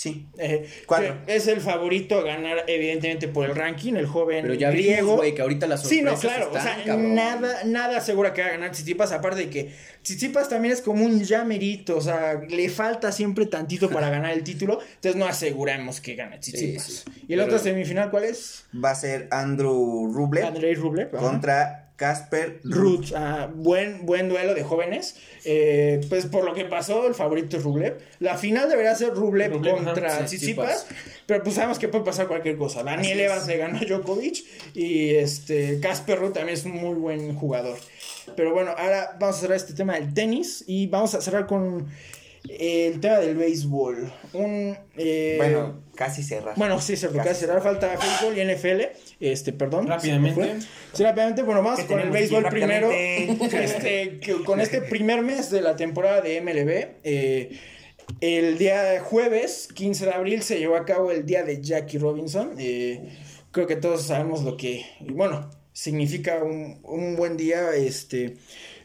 [0.05, 0.27] Sí.
[0.37, 0.69] Eh,
[1.27, 5.17] Es el favorito a ganar, evidentemente, por el ranking, el joven Pero ya griego.
[5.17, 7.15] güey, que ahorita las Sí, sorpresas no, claro, están, o sea, cabrón.
[7.15, 11.07] nada, nada asegura que va a ganar Tsitsipas, aparte de que Tsitsipas también es como
[11.07, 16.03] un llamerito, o sea, le falta siempre tantito para ganar el título, entonces no aseguramos
[16.03, 16.85] que gane Tsitsipas.
[16.85, 17.03] sí.
[17.27, 18.67] ¿Y el Pero- otro semifinal cuál es?
[18.85, 21.09] Va a ser Andrew Rublev Andrei Rublev.
[21.17, 21.19] ajá.
[21.27, 22.61] contra Casper.
[22.65, 25.17] Ruth, ah, buen, buen duelo de jóvenes.
[25.45, 27.99] Eh, pues por lo que pasó, el favorito es Rublev.
[28.19, 30.87] La final debería ser Rublev, contra Tsitsipas.
[31.27, 32.83] Pero pues sabemos que puede pasar cualquier cosa.
[32.83, 33.21] Daniel.
[33.21, 34.45] Evans le ganó a Djokovic.
[34.75, 37.79] Y este Casper Ruth también es un muy buen jugador.
[38.37, 40.65] Pero bueno, ahora vamos a cerrar este tema del tenis.
[40.67, 41.87] Y vamos a cerrar con
[42.49, 44.13] el tema del béisbol.
[44.33, 44.77] Un.
[44.97, 46.55] eh, Bueno, casi cerrar.
[46.57, 47.41] bueno, sí, se toca Casi.
[47.41, 48.81] cerrar, falta fútbol y NFL,
[49.21, 49.87] este, perdón.
[49.87, 50.61] Rápidamente.
[50.93, 52.91] Sí, rápidamente, bueno, vamos ¿Qué con el béisbol primero.
[52.95, 57.59] Este, que con este primer mes de la temporada de MLB, eh,
[58.21, 62.55] el día jueves, 15 de abril, se llevó a cabo el día de Jackie Robinson.
[62.59, 63.01] eh,
[63.51, 68.37] creo que todos sabemos lo que, bueno, significa un, un buen día, este...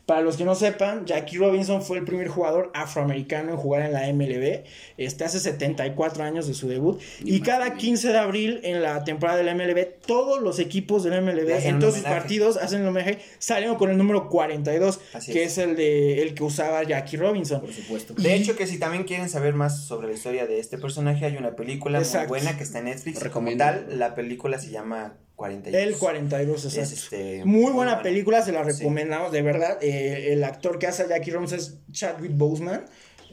[0.09, 3.93] Para los que no sepan, Jackie Robinson fue el primer jugador afroamericano en jugar en
[3.93, 4.63] la MLB,
[4.97, 6.99] este, hace 74 años de su debut.
[7.23, 7.83] Y cada ni menos.
[7.83, 11.51] 15 de abril en la temporada de la MLB, todos los equipos de la MLB,
[11.63, 15.51] en todos sus partidos, hacen el homenaje, salieron con el número 42, Así que es.
[15.51, 17.61] es, el, de, el que usaba Jackie Robinson.
[17.61, 18.15] Por supuesto.
[18.15, 21.37] De hecho, que si también quieren saber más sobre la historia de este personaje, hay
[21.37, 22.29] una película Exacto.
[22.29, 23.23] muy buena que está en Netflix.
[23.29, 25.81] Como tal, la película se llama 42.
[25.81, 26.81] El 42, exacto.
[26.81, 28.01] Es, este, muy buena buena.
[28.03, 28.79] película, se la Sí.
[28.79, 29.77] recomendamos, de verdad.
[29.81, 32.85] Eh, el actor que hace a Jackie Robinson es Chadwick Boseman.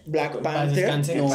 [0.08, 0.76] Black Panther.
[0.76, 1.16] descanse.
[1.16, 1.28] No.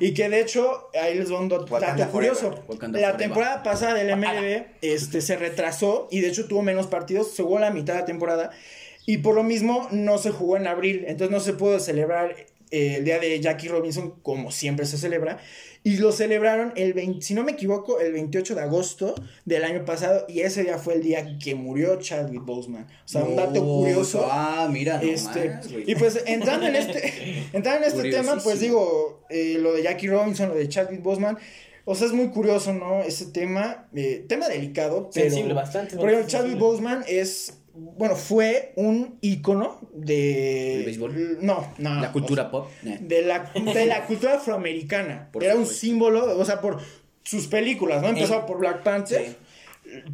[0.00, 1.66] Y que de hecho, ahí les doy un dato
[2.10, 2.64] curioso.
[2.68, 3.16] Wakanda La forever.
[3.18, 7.58] temporada pasada del MLB este, se retrasó y de hecho tuvo menos partidos, se jugó
[7.58, 8.50] la mitad de la temporada
[9.04, 12.34] y por lo mismo no se jugó en abril, entonces no se pudo celebrar
[12.70, 15.38] eh, el día de Jackie Robinson como siempre se celebra
[15.86, 19.14] y lo celebraron el 20, si no me equivoco, el 28 de agosto
[19.44, 22.88] del año pasado y ese día fue el día que murió Chadwick Boseman.
[23.04, 24.26] O sea, un dato curioso.
[24.28, 25.84] Ah, mira, no Este, más, güey.
[25.86, 30.08] y pues entrando en este, entrando en este tema, pues digo, eh, lo de Jackie
[30.08, 31.38] Robinson, lo de Chadwick Boseman,
[31.88, 33.04] o sea, es muy curioso, ¿no?
[33.04, 35.30] Ese tema, eh, tema delicado, pero...
[35.30, 35.94] Sensible, bastante.
[35.94, 36.58] Por ejemplo, bastante Chadwick.
[36.58, 40.76] Boseman es, bueno, fue un ícono de...
[40.76, 41.38] ¿Del béisbol?
[41.42, 42.00] No, no.
[42.00, 42.68] La cultura pop.
[42.84, 42.98] Eh.
[43.00, 45.28] de, la, de la cultura afroamericana.
[45.32, 46.80] Por Era un símbolo, o sea, por
[47.22, 48.08] sus películas, ¿no?
[48.08, 49.36] Empezó por Black Panther,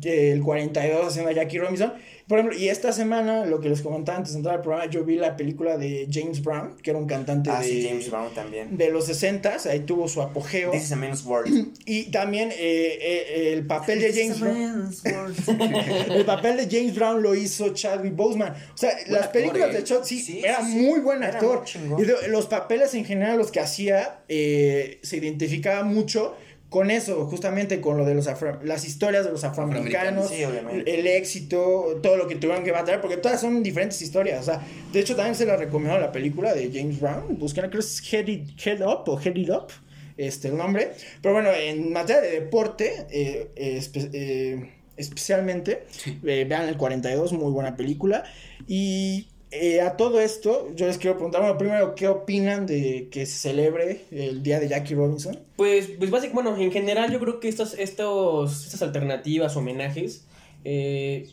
[0.03, 1.93] el 42 haciendo a Jackie Robinson.
[2.29, 5.05] Por ejemplo, y esta semana, lo que les comentaba antes de entrar al programa, yo
[5.05, 8.33] vi la película de James Brown, que era un cantante Ah, de, sí, James Brown
[8.33, 8.77] también.
[8.79, 10.71] de los 60 ahí tuvo su apogeo.
[10.71, 11.73] This is a man's world.
[11.85, 14.91] Y también eh, eh, el papel de James Brown.
[16.11, 18.53] El papel de James Brown lo hizo Chadwick Boseman.
[18.73, 19.79] O sea, las actor, películas ¿eh?
[19.79, 21.59] de Chadwick, sí, Sí, era sí, muy buen Era actor.
[21.59, 22.01] muy chingón.
[22.01, 26.37] Y de- los papeles en general, los que hacía, eh, se identificaba mucho
[26.73, 31.07] con eso, justamente con lo de los afro- las historias de los afroamericanos, Sí, el
[31.07, 34.41] éxito, todo lo que tuvieron que batallar, porque todas son diferentes historias.
[34.41, 37.39] O sea, de hecho, también se la recomiendo la película de James Brown.
[37.39, 39.69] Busquen, creo que es Head It, Head Up o Head It Up,
[40.17, 40.93] este, el nombre.
[41.21, 45.85] Pero bueno, en materia de deporte, eh, eh, espe- eh, especialmente,
[46.25, 48.25] eh, vean el 42, muy buena película.
[48.67, 53.27] Y eh, a todo esto, yo les quiero preguntar, bueno, primero, ¿qué opinan de que
[53.27, 55.39] se celebre el día de Jackie Robinson?
[55.57, 60.27] Pues, pues básicamente, bueno, en general yo creo que estos, estos, estas alternativas, homenajes,
[60.65, 61.29] eh,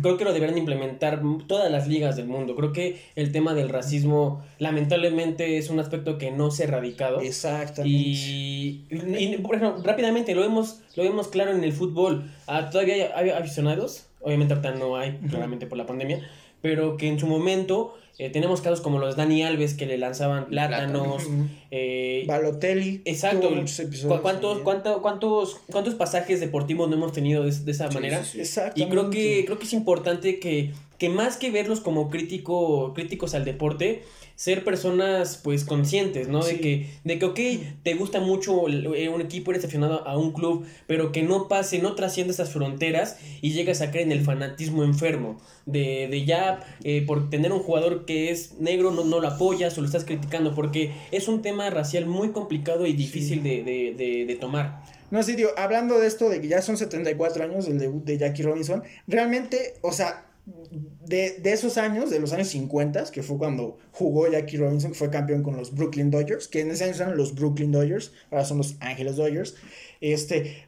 [0.00, 2.56] creo que lo deberían implementar todas las ligas del mundo.
[2.56, 7.20] Creo que el tema del racismo, lamentablemente, es un aspecto que no se ha erradicado.
[7.20, 7.88] Exactamente.
[7.94, 12.30] Y, y, por ejemplo, rápidamente, lo vemos, lo vemos claro en el fútbol.
[12.46, 16.26] Ah, todavía hay, hay aficionados, obviamente ahorita no hay, claramente por la pandemia,
[16.62, 20.46] pero que en su momento eh, tenemos casos como los Dani Alves que le lanzaban
[20.46, 21.24] plátanos.
[21.70, 23.02] Eh, Balotelli.
[23.04, 23.48] Exacto.
[23.48, 27.70] tuvo muchos episodios ¿Cu- ¿Cuántos, cuánto- cuántos, ¿Cuántos pasajes deportivos no hemos tenido de, de
[27.72, 28.24] esa Sí, manera?
[28.24, 28.40] sí.
[28.76, 30.72] Y creo que, creo que es importante que,
[31.02, 34.04] que más que verlos como crítico, críticos al deporte,
[34.36, 36.42] ser personas pues conscientes, ¿no?
[36.42, 36.54] Sí.
[36.54, 37.40] De que, de que, ok,
[37.82, 41.80] te gusta mucho eh, un equipo, eres aficionado a un club, pero que no pase,
[41.80, 45.40] no trascienda esas fronteras y llegas a caer en el fanatismo enfermo.
[45.66, 49.76] De, de ya, eh, por tener un jugador que es negro, no, no lo apoyas
[49.78, 53.92] o lo estás criticando, porque es un tema racial muy complicado y difícil de, de,
[53.98, 54.84] de, de tomar.
[55.10, 58.18] No, sí, tío, hablando de esto de que ya son 74 años del debut de
[58.18, 63.38] Jackie Robinson, realmente, o sea, de, de esos años, de los años 50, que fue
[63.38, 67.16] cuando jugó Jackie Robinson, fue campeón con los Brooklyn Dodgers, que en ese año eran
[67.16, 69.54] los Brooklyn Dodgers, ahora son los Ángeles Dodgers,
[70.00, 70.66] este,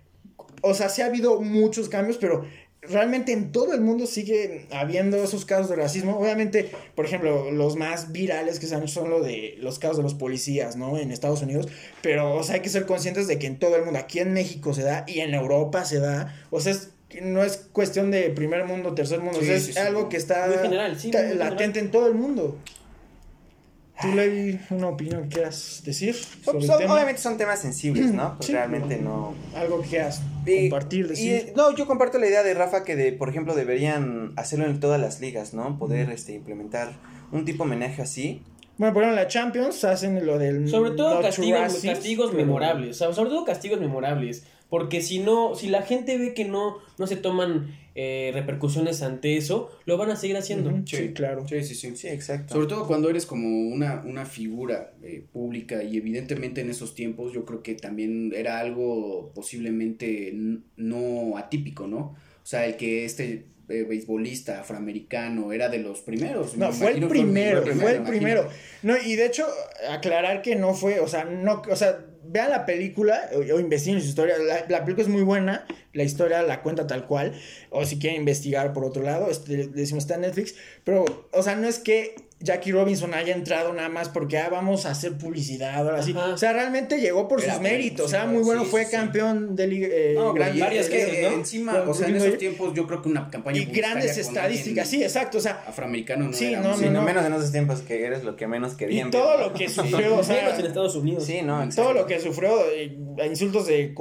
[0.63, 2.45] o sea, sí ha habido muchos cambios, pero
[2.83, 6.19] realmente en todo el mundo sigue habiendo esos casos de racismo.
[6.19, 9.97] Obviamente, por ejemplo, los más virales que se han hecho son lo de los casos
[9.99, 10.99] de los policías, ¿no?
[10.99, 11.67] En Estados Unidos.
[12.03, 14.35] Pero, o sea, hay que ser conscientes de que en todo el mundo, aquí en
[14.35, 16.35] México se da y en Europa se da.
[16.51, 16.91] O sea, es-
[17.23, 19.39] no es cuestión de primer mundo, tercer mundo.
[19.39, 19.79] o sea, Sí, es sí, sí.
[19.79, 21.51] algo que está Muy general, sí, ta- muy general.
[21.51, 22.59] latente en todo el mundo.
[24.03, 26.95] ¿Tú, Levi, una opinión que quieras decir sobre Pues, el son- tema?
[26.95, 28.35] obviamente son temas sensibles, ¿no?
[28.37, 28.53] Pues Sí.
[28.53, 29.35] realmente no.
[29.55, 31.53] Algo que quieras Y- compartir, y, decir.
[31.57, 35.01] no, yo comparto la idea de Rafa que de, por ejemplo, deberían hacerlo en todas
[35.01, 35.79] las ligas, ¿no?
[35.79, 36.93] Poder este implementar
[37.31, 38.43] un tipo de homenaje así.
[38.79, 40.69] Bueno, por ejemplo, en la Champions hacen lo del.
[40.69, 42.91] Sobre todo castigos, castigos pero- memorables.
[42.91, 44.43] o sea, sobre todo castigos memorables.
[44.75, 49.37] Porque si no, si la gente ve que no, no se toman eh, repercusiones ante
[49.37, 50.73] eso, lo van a seguir haciendo.
[50.85, 51.47] Sí, claro.
[51.47, 51.95] Sí, sí, sí.
[51.95, 52.55] Sí, exacto.
[52.55, 57.33] Sobre todo cuando eres como una, una figura eh, pública y evidentemente en esos tiempos
[57.33, 60.35] yo creo que también era algo posiblemente
[60.75, 61.99] no atípico, ¿no?
[61.99, 66.57] O sea, el que este eh, beisbolista afroamericano era de los primeros.
[66.57, 68.05] No, fue el primero, fue el imagino.
[68.05, 68.49] primero.
[68.83, 69.47] No, y de hecho,
[69.89, 74.01] aclarar que no fue, o sea, no, o sea, vean la película o, o investiguen
[74.01, 74.37] su historia.
[74.39, 77.33] La, la película es muy buena, la historia la cuenta tal cual.
[77.71, 80.55] O si quieren investigar por otro lado, este, decimos está en Netflix.
[80.85, 82.15] Pero, o sea, no es que
[82.45, 86.13] Jackie Robinson haya entrado nada más porque ah, vamos a hacer publicidad así.
[86.13, 86.35] Ajá.
[86.35, 88.05] O sea, realmente llegó por Era sus méritos.
[88.07, 88.91] O sí, sea, muy sí, bueno, sí, fue sí.
[88.93, 89.89] campeón de liga.
[89.91, 91.37] eh, No, gran- y varias veces, ¿no?
[91.39, 95.03] encima, o sea, en esos tiempos yo creo que una campaña Y grandes estadísticas, sí,
[95.03, 95.39] exacto.
[95.39, 97.07] O sea, Afroamericano no Sí, era no, muy- Sí, no, no, no.
[97.07, 99.11] menos en esos tiempos que eres lo que menos y querían.
[99.11, 101.25] todo ver, lo que sufrió, o sea, Menos en Estados Unidos.
[101.25, 101.93] Sí, no, todo exacto.
[101.95, 103.95] lo que sufrió eh, a insultos de,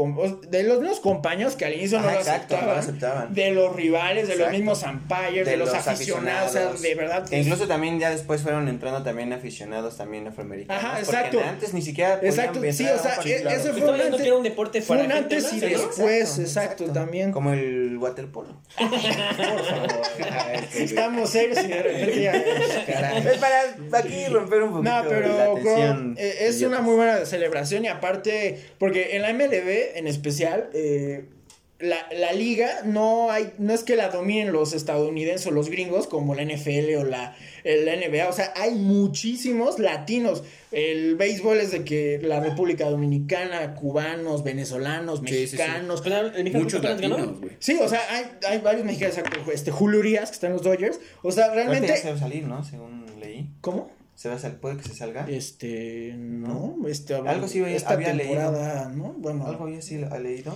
[0.64, 4.28] los mismos compañeros que al inicio no lo exacto, no lo aceptaban, de los rivales,
[4.28, 7.28] de los mismos umpires, de, los, aficionados, o sea, de verdad.
[7.28, 10.84] Que incluso también ya después fueron entrando también aficionados también afroamericanos.
[10.84, 11.42] Ajá, porque exacto.
[11.44, 13.58] Antes ni siquiera podían Exacto, sí, o sea, partido, e- claro.
[13.60, 15.88] ese Y fue un antes, era un deporte fue para un antes y blanca, ¿no?
[15.88, 17.32] después, exacto, también.
[17.32, 18.62] Como el waterpolo.
[18.78, 19.92] Por favor.
[20.76, 22.34] Estamos serios y de repente ya.
[23.34, 26.16] Es para aquí romper un poquito No, la pero tensión.
[26.16, 30.70] creo, eh, es una muy buena celebración y aparte, porque en la MLB en especial,
[30.74, 31.26] eh,
[31.84, 36.08] la, la liga no hay, no es que la dominen los estadounidenses o los gringos
[36.08, 40.44] como la NFL o la, el NBA, o sea, hay muchísimos latinos.
[40.72, 45.58] El béisbol es de que la República Dominicana, cubanos, venezolanos, Sí, sí, sí.
[45.58, 46.04] mexicanos.
[46.54, 47.52] Muchos latinos, güey.
[47.60, 49.18] Sí, o sea, hay, hay varios mexicanos,
[49.54, 51.00] este Julio Urias, que está en los Dodgers.
[51.22, 51.96] O sea, ya realmente.
[51.98, 52.64] se va a salir, ¿no?
[52.64, 53.50] Según leí.
[53.62, 53.92] ¿Cómo?
[54.16, 55.26] Se va a sal- puede que se salga.
[55.30, 58.52] Este, no, este, Algo sí había- esta había leído.
[58.96, 59.14] ¿no?
[59.18, 60.56] Bueno, Algo ya sí ha leído.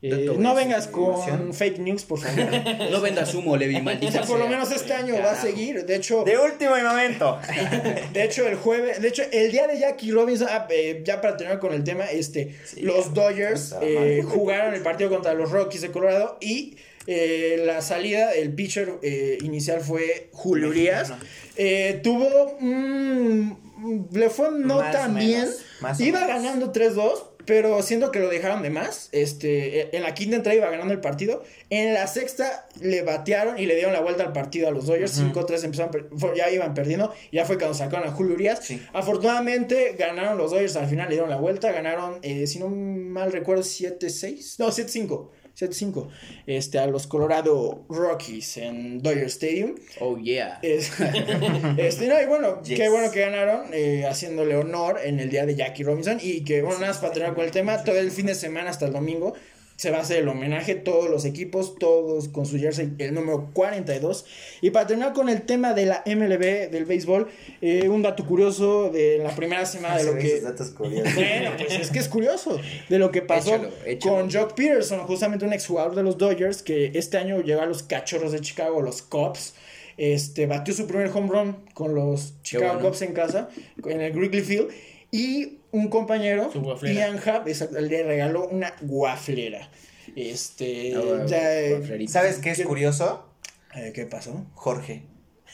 [0.00, 2.48] Eh, no vengas con fake news, por favor.
[2.90, 5.84] No vendas humo, Levi, O maldita sea, por lo menos este año va a seguir.
[5.84, 7.38] De hecho, De último momento.
[8.12, 11.36] de hecho el jueves, de hecho el día de Jackie Robinson, ah, eh, ya para
[11.36, 13.12] terminar con el tema, este, Sí, los.
[13.14, 16.76] Dodgers Puta eh, jugaron el partido contra los Rockies de Colorado y
[17.06, 21.12] eh, la salida, el pitcher eh, inicial fue Julio Urias.
[21.56, 25.48] Eh, tuvo un- le fue no Más tan o bien.
[25.80, 27.12] más o Iba ganando 3-2,
[27.48, 29.08] pero siento que lo dejaron de más.
[29.10, 31.42] Este, en la quinta entrada iba ganando el partido.
[31.70, 35.18] En la sexta le batearon y le dieron la vuelta al partido a los Dodgers.
[35.18, 37.10] 5-3 empezaron, per- fue- ya iban perdiendo.
[37.32, 38.60] Ya fue cuando sacaron a Julio Urias.
[38.62, 38.82] Sí.
[38.92, 41.72] Afortunadamente ganaron los Dodgers al final, le dieron la vuelta.
[41.72, 44.56] Ganaron, eh, si no mal recuerdo, 7-6.
[44.58, 45.30] No, 7-5.
[45.58, 46.08] 7-5.
[46.46, 49.74] Este, a los Colorado Rockies en Dodger Stadium.
[50.00, 50.58] Oh, yeah.
[50.62, 50.92] Es-
[51.78, 52.78] este, no, y bueno, Yes.
[52.78, 56.18] qué bueno que ganaron, eh, haciéndole honor en el día de Jackie Robinson.
[56.22, 58.70] Y que, bueno, nada más para terminar con el tema, todo el fin de semana
[58.70, 59.34] hasta el domingo
[59.78, 63.50] se va a hacer el homenaje, todos los equipos, todos con su jersey, el número
[63.52, 64.26] 42.
[64.60, 67.28] Y para terminar con el tema de la MLB, del béisbol,
[67.60, 70.40] eh, un dato curioso de la primera semana de lo que...
[70.40, 71.14] datos curiosos.
[71.14, 74.14] Bueno, pues es que es curioso de lo que pasó Échalo, échalo.
[74.16, 77.84] con Jock Peterson, justamente un exjugador de los Dodgers que este año llegó a los
[77.84, 79.54] Cachorros de Chicago, los Cubs.
[79.96, 82.88] Este, batió su primer home run con los Chicago bueno.
[82.88, 83.48] Cubs en casa,
[83.86, 84.70] en el Wrigley Field.
[85.12, 86.50] Y un compañero.
[86.82, 89.68] Ian Happ, exacto, le regaló una guaflera.
[90.16, 92.06] Este, Ah, ya, eh.
[92.08, 93.28] ¿Sabes qué es curioso?
[93.74, 94.46] eh, ¿Qué pasó?
[94.54, 95.02] Jorge.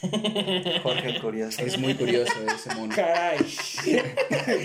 [0.82, 1.62] Jorge el curioso.
[1.64, 2.94] Es muy curioso ese mono.
[2.94, 3.38] Caray.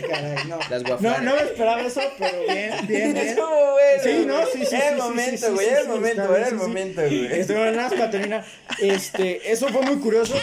[0.10, 0.60] Caray, no.
[0.70, 3.18] Las No, no me esperaba eso, pero bien, bien, bien.
[3.18, 4.04] Estuvo bueno.
[4.04, 5.68] Sí, no, sí, sí, Era el momento, güey.
[5.68, 7.26] Era el momento, era el momento, güey.
[7.26, 8.46] Este, bueno, nada más para terminar.
[8.82, 10.36] Este, eso fue muy curioso.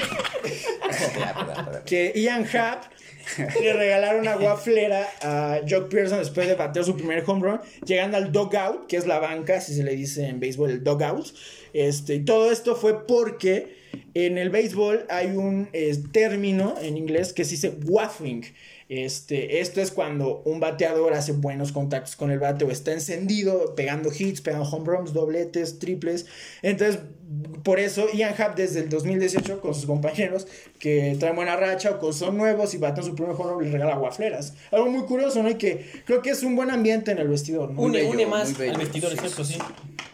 [1.84, 2.84] que Ian Happ
[3.61, 8.16] le regalaron una guaflera a Jock Pearson después de batear su primer home run, llegando
[8.16, 11.27] al dugout, que es la banca, si se le dice en béisbol, el dugout.
[11.72, 13.77] Este, y todo esto fue porque
[14.14, 18.45] en el béisbol hay un eh, término en inglés que se dice waffling.
[18.89, 23.74] Este, esto es cuando un bateador hace buenos contactos con el bate o está encendido,
[23.74, 26.27] pegando hits, pegando home runs, dobletes, triples.
[26.62, 27.01] Entonces,
[27.64, 30.47] por eso Ian Happ desde el 2018 con sus compañeros
[30.79, 33.97] que traen buena racha o que son nuevos y baten su primer run les regala
[33.97, 34.55] guafleras.
[34.70, 35.51] Algo muy curioso, ¿no?
[35.51, 37.81] Y que creo que es un buen ambiente en el vestidor, ¿no?
[37.83, 39.61] Une, bello, une más muy bello, al vestidor, sí, exacto, sí, sí.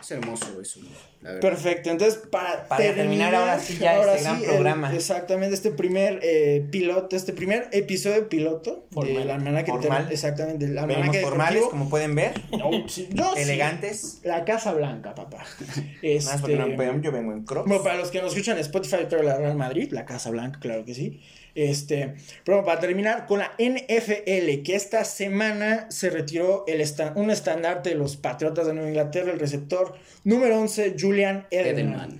[0.01, 1.13] Es hermoso eso, la.
[1.39, 4.93] Perfecto, entonces para, Para terminar ahora sí ya este gran el- programa.
[4.93, 9.15] exactamente, este primer eh, piloto, este primer episodio piloto Formal.
[9.15, 10.05] del almanaque Formal.
[10.07, 11.71] ter- exactamente, del Venimos almanaque formales, deportivo.
[11.71, 12.33] como pueden ver.
[12.51, 13.43] No, sí, yo sí.
[13.43, 14.19] Elegantes.
[14.25, 15.39] La Casa Blanca, papá.
[15.61, 17.69] Más Este, porque no pueden- yo vengo en crocs.
[17.69, 20.59] bueno, para los que nos escuchan en Spotify, pero la Real Madrid, la Casa Blanca,
[20.61, 21.21] claro que sí.
[21.55, 27.13] Este, pero bueno, para terminar con la NFL, que esta semana se retiró el esta-
[27.15, 29.95] un estandarte de los Patriotas de Nueva Inglaterra, el receptor
[30.25, 31.77] número 11, Julian Edelman.
[32.01, 32.19] Edelman.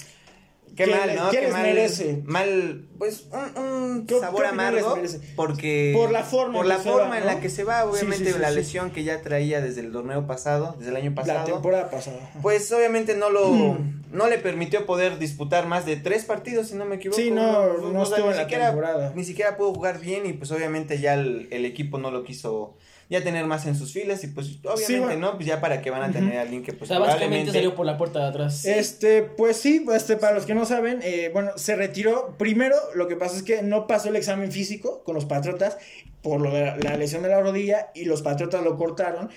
[0.77, 1.31] Qué ¿Qué mal, ¿no?
[1.31, 2.23] qué Qué les mal, merece?
[2.25, 4.99] Mal, pues un, un ¿Qué- sabor qué amargo.
[5.37, 5.93] Porque.
[5.95, 7.31] Por la forma Por en la que se forma va, en ¿no?
[7.33, 8.55] la que se va, obviamente, sí, sí, la sí.
[8.55, 11.45] lesión que ya traía desde el torneo pasado, desde el año La pasado.
[11.45, 12.31] temporada pasada.
[12.41, 14.03] Pues obviamente no lo Mm.
[14.13, 17.21] no le permitió poder disputar más de tres partidos, si no me equivoco.
[17.21, 19.13] Sí, no, no o sea, estuvo en la siquiera, temporada.
[19.15, 22.75] Ni siquiera pudo jugar bien y pues obviamente ya el, el equipo no lo quiso
[23.13, 25.21] ya tener más en sus filas y pues obviamente bueno.
[25.21, 27.19] no, pues ya para que van a tener a alguien que O pues sea, básicamente
[27.19, 28.65] probablemente salió por la puerta de atrás.
[28.65, 32.35] Este, pues sí, este, para los que no saben, eh, bueno, se retiró.
[32.39, 35.77] Primero, lo que pasa es que no pasó el examen físico con los Patriotas
[36.23, 39.29] por lo de la, la lesión de la rodilla y los Patriotas lo cortaron.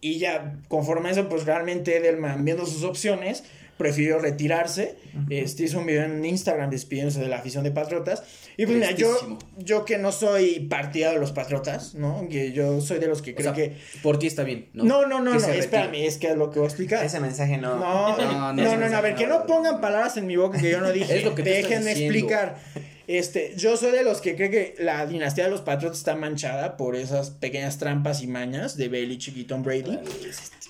[0.00, 3.44] Y ya, conforme a eso, pues realmente Edelman, viendo sus opciones,
[3.78, 4.96] prefirió retirarse.
[5.30, 8.22] Este hizo un video en Instagram despidiéndose de la afición de Patriotas.
[8.60, 12.26] Y pues mira, yo, yo que no soy partidario de los Patriotas, ¿no?
[12.28, 13.76] Que yo soy de los que O creo sea, que.
[14.02, 14.82] por ti está bien, ¿no?
[14.82, 17.04] No, no, no, no, espérame, es que es lo que voy a explicar.
[17.04, 17.76] ese mensaje no.
[17.78, 20.72] No, no, No, no, no, a ver, que no pongan palabras en mi boca que
[20.72, 21.18] yo no dije.
[21.18, 22.14] Es lo que Déjenme diciendo.
[22.18, 22.58] explicar.
[23.08, 26.76] Este, yo soy de los que cree que la dinastía de los Patriots está manchada
[26.76, 29.98] por esas pequeñas trampas y mañas de Belichick y Tom Brady.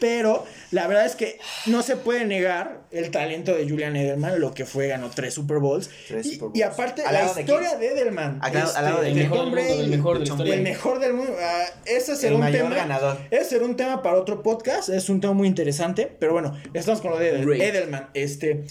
[0.01, 4.55] Pero la verdad es que no se puede negar el talento de Julian Edelman, lo
[4.55, 5.91] que fue, ganó tres Super Bowls.
[6.07, 6.59] Tres y, Super Bowls.
[6.59, 8.39] y aparte, ¿Al la de historia de Edelman.
[8.41, 10.55] Al lado- al lado de mejor Tom del Brady, mejor de la Tom historia.
[10.55, 11.35] el mejor del mundo.
[11.43, 12.77] ah, ese será El un mayor tema.
[12.77, 13.19] ganador.
[13.33, 14.89] Ese será un tema para otro podcast.
[14.91, 16.07] Es un tema muy interesante.
[16.21, 17.63] Pero bueno, estamos con lo de Edel- Great.
[17.63, 18.09] Edelman.
[18.15, 18.63] Este.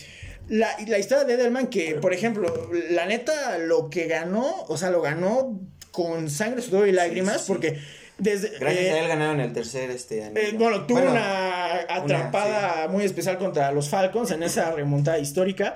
[0.49, 4.89] La, la historia de Edelman, que por ejemplo, la neta, lo que ganó, o sea,
[4.89, 5.59] lo ganó
[5.91, 7.79] con sangre, sudor y lágrimas, porque
[8.17, 8.57] desde.
[8.59, 13.03] Gracias eh, a él ganaron el tercer este eh, bueno, tuvo Bueno, una atrapada muy
[13.03, 15.75] especial contra los Falcons en esa remontada histórica.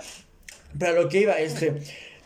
[0.78, 1.82] Pero lo que iba, este.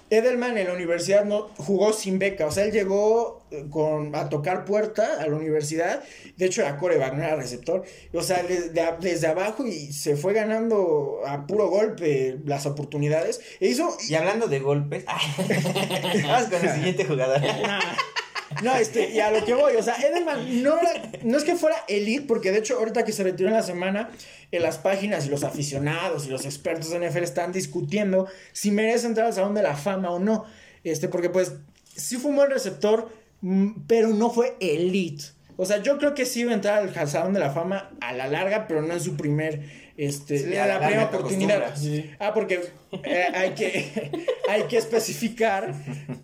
[0.10, 4.30] Edelman en la universidad no jugó sin beca, o sea, él llegó eh, con, a
[4.30, 6.04] tocar puerta a la universidad,
[6.38, 7.84] de hecho era coreback, no era receptor,
[8.14, 13.68] o sea, desde, desde abajo y se fue ganando a puro golpe las oportunidades, e
[13.68, 15.06] hizo, Y hablando de golpes,
[16.24, 17.42] vamos con el siguiente jugador.
[18.64, 20.76] No, este, y a lo que voy, o sea, Edelman no
[21.24, 24.10] no es que fuera elite, porque de hecho ahorita que se retiró en la semana,
[24.52, 29.08] en las páginas y los aficionados y los expertos de NFL están discutiendo si merece
[29.08, 30.46] entrar al Salón de la Fama o no.
[30.84, 31.54] Este, porque pues
[31.96, 33.10] sí fue un buen receptor,
[33.42, 35.26] mm, pero no fue elite.
[35.58, 38.14] O sea, yo creo que sí iba a entrar al Salón de la Fama a
[38.14, 39.62] la larga, pero no en su primer,
[39.98, 41.74] este, Sí, la, a la primera oportunidad.
[42.20, 42.62] Ah, porque
[43.04, 44.12] eh, hay que,
[44.50, 45.74] hay que especificar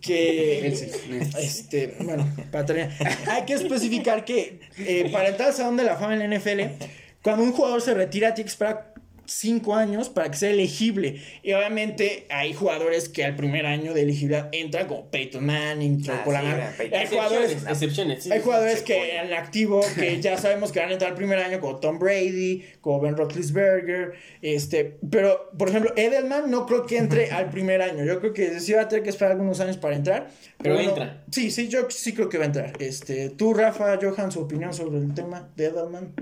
[0.02, 2.92] que este, bueno, para terminar,
[3.28, 6.84] hay que especificar que eh, para entrar al Salón de la Fama en la NFL,
[7.22, 8.91] cuando un jugador se retira, tiene que esperar
[9.32, 11.22] cinco años para que sea elegible.
[11.44, 16.22] Y obviamente hay jugadores que al primer año de elegibilidad entran como Peyton Manning, Ah,
[16.24, 17.00] sí, mira, Peyton.
[17.00, 18.32] Hay jugadores, Excepciones, sí.
[18.32, 21.60] hay jugadores que en activo que ya sabemos que van a entrar el primer año
[21.60, 27.32] como Tom Brady, como Ben Roethlisberger, este, pero por ejemplo Edelman no creo que entre
[27.32, 28.04] al primer año.
[28.06, 30.30] Yo creo que sí va a tener que esperar algunos años para entrar.
[30.62, 31.24] Pero bueno, entra.
[31.32, 32.74] Sí, sí, yo sí creo que va a entrar.
[32.80, 36.14] Este, tú Rafa, Johan, su opinión sobre el tema de Edelman.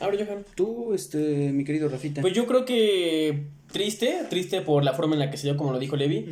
[0.00, 0.44] Ahora, Johan.
[0.54, 1.18] Tú, este,
[1.52, 2.20] mi querido Rafita.
[2.20, 5.72] Pues yo creo que triste, triste por la forma en la que se dio, como
[5.72, 6.26] lo dijo Levi,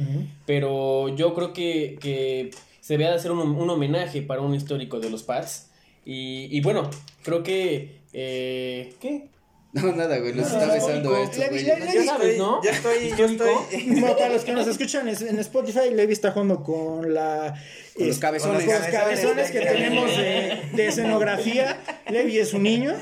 [0.47, 2.51] pero yo creo que, que
[2.81, 5.71] se debe de hacer un, un homenaje para un histórico de los Pats.
[6.05, 6.89] Y, y bueno,
[7.23, 7.97] creo que...
[8.13, 9.29] Eh, ¿Qué?
[9.73, 11.63] No, nada, güey, los No, está besando no, Levi.
[11.65, 11.65] Levi,
[11.95, 12.63] Ya sabes, ¿no?
[12.65, 14.01] Yo estoy, yo estoy.
[14.01, 17.55] Para los que nos escuchan es- en Spotify, Levi está jugando con la
[17.97, 18.65] Con los es- cabezones.
[18.65, 21.79] con los cabezones que tenemos de, de escenografía.
[22.11, 22.95] Levi es un niño,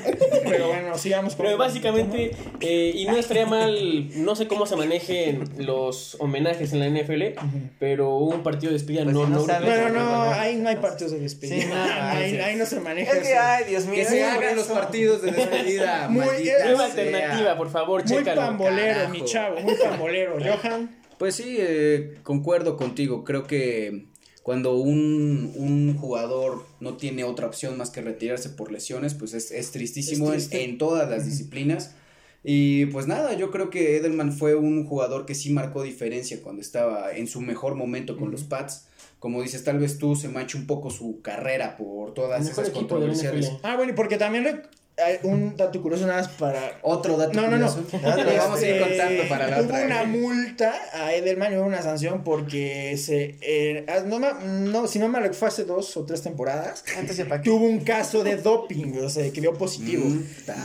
[0.47, 2.31] pero bueno, sigamos con Pero básicamente,
[2.61, 7.35] eh, y no estaría mal, no sé cómo se manejen los homenajes en la NFL,
[7.77, 10.69] pero un partido de despedida Pues no, si no no, sabes- Bueno, no, ahí no
[10.69, 11.61] hay partidos de despedida.
[11.61, 13.95] Sí, no, ahí, ahí no se maneja Es que, ay, Dios mío.
[13.95, 16.25] Que se hagan los partidos de despedida, Muy-
[16.65, 18.41] Nueva alternativa, por favor, Muy chécalo.
[18.41, 19.11] pambolero, carajo.
[19.13, 20.37] mi chavo, muy pambolero.
[20.63, 20.95] Johan.
[21.17, 23.23] Pues sí, eh, concuerdo contigo.
[23.23, 24.05] Creo que
[24.45, 29.49] cuando un, un jugador no tiene otra opción más que retirarse por lesiones, pues es,
[29.49, 31.95] es tristísimo Es en- todas las disciplinas.
[32.43, 36.61] Y pues nada, yo creo que Edelman fue un jugador que sí marcó diferencia cuando
[36.61, 38.85] estaba en su mejor momento con los Pats.
[39.17, 42.69] Como dices, tal vez tú se manche un poco su carrera por todas esas.
[43.07, 43.39] NFL.
[43.63, 44.61] Ah, bueno, y porque también
[44.97, 46.79] hay un dato curioso nada más para...
[46.81, 47.67] Otro dato No, no, no.
[47.71, 47.99] curioso.
[48.01, 49.85] Lo vamos a ir Este, contando para la hubo otra.
[49.85, 53.35] una multa a Edelman y hubo una sanción porque se...
[53.41, 54.33] eh, ah, no, me-
[54.71, 56.83] no, si no me recuerdo, fue hace dos o tres temporadas.
[56.97, 57.25] Antes qué.
[57.43, 60.05] Tuvo un caso de doping, o sea, que dio positivo.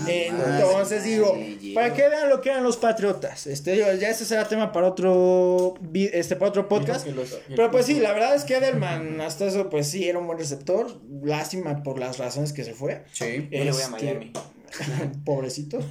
[0.06, 1.36] Entonces digo,
[1.74, 3.46] para que vean lo que eran los patriotas.
[3.46, 7.06] Este, ya ese será tema para otro, este, para otro podcast.
[7.08, 10.26] Los- Pero pues sí, la verdad es que Edelman, hasta eso, pues sí, era un
[10.26, 11.00] buen receptor.
[11.22, 13.02] Lástima por las razones que se fue.
[13.12, 13.48] Sí.
[13.50, 13.88] Le voy a
[15.24, 15.78] Pobrecito.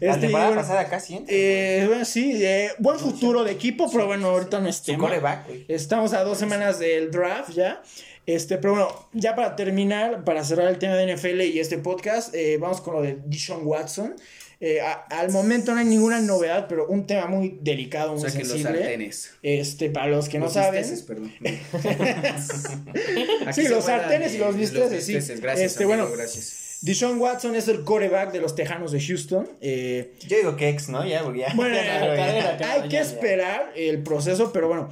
[0.00, 3.90] La Este, y temporada bueno, pasada casi eh, bueno, sí, eh, buen futuro de equipo,
[3.90, 5.44] pero bueno, ahorita no es tema.
[5.68, 7.82] Estamos a dos semanas del draft ya.
[8.26, 12.34] Este, pero bueno, ya para terminar, para cerrar el tema de NFL y este podcast,
[12.34, 14.16] eh, vamos con lo de Dishon Watson.
[14.60, 18.22] Eh, a- al momento no hay ninguna novedad, pero un tema muy delicado, O muy
[18.22, 18.78] sea que los sensible.
[18.80, 19.30] sartenes.
[19.42, 20.82] Este, para los que no Los saben.
[20.82, 21.32] bisteces, perdón.
[23.54, 25.12] Sí, los sartenes y los bisteces, sí.
[25.40, 26.14] Gracias, Este, amigo, bueno.
[26.16, 26.65] gracias.
[26.82, 29.48] Dishon Watson es el coreback de los Tejanos de Houston.
[29.60, 31.04] Eh, Yo digo que ex, ¿no?
[31.06, 31.52] Ya, ya.
[31.54, 32.56] Bueno, ya no, cadera, ya.
[32.58, 32.72] cadera.
[32.82, 34.88] hay que esperar el proceso, pero bueno,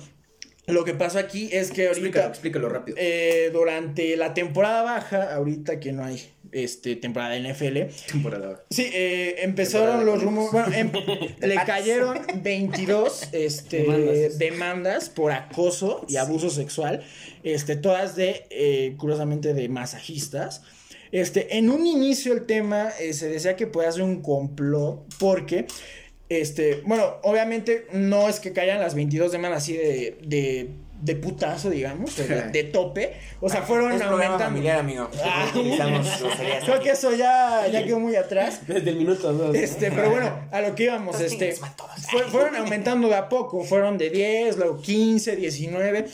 [0.67, 2.97] lo que pasa aquí es que ahorita, explícalo rápido.
[2.99, 6.23] eh, durante la temporada baja, ahorita que no hay
[6.53, 8.63] este, temporada de NFL, Temporada.
[8.71, 14.39] sí, eh, empezaron Temporada los rumores, bueno, em- le cayeron 22 este, Demandas.
[14.39, 15.09] demandas.
[15.11, 17.05] por acoso y abuso sexual,
[17.43, 20.63] este, todas de, eh, curiosamente, de masajistas.
[21.15, 25.69] Este, en un inicio el tema eh, se decía que podía ser un complot porque,
[26.29, 31.69] este, bueno, obviamente no es que caigan las 22 demandas así de, de, de putazo,
[31.71, 34.39] digamos, de, de tope, o sea, fueron Es aumentando.
[34.45, 35.11] familiar, amigo.
[35.23, 35.51] Ah,
[36.65, 38.61] Creo que eso ya, ya quedó muy atrás.
[38.67, 39.55] Desde el minuto dos.
[39.55, 41.55] Este, pero bueno, a lo que íbamos, este,
[42.11, 46.07] fue- fueron aumentando de a poco, fueron de 10, luego 15, 19,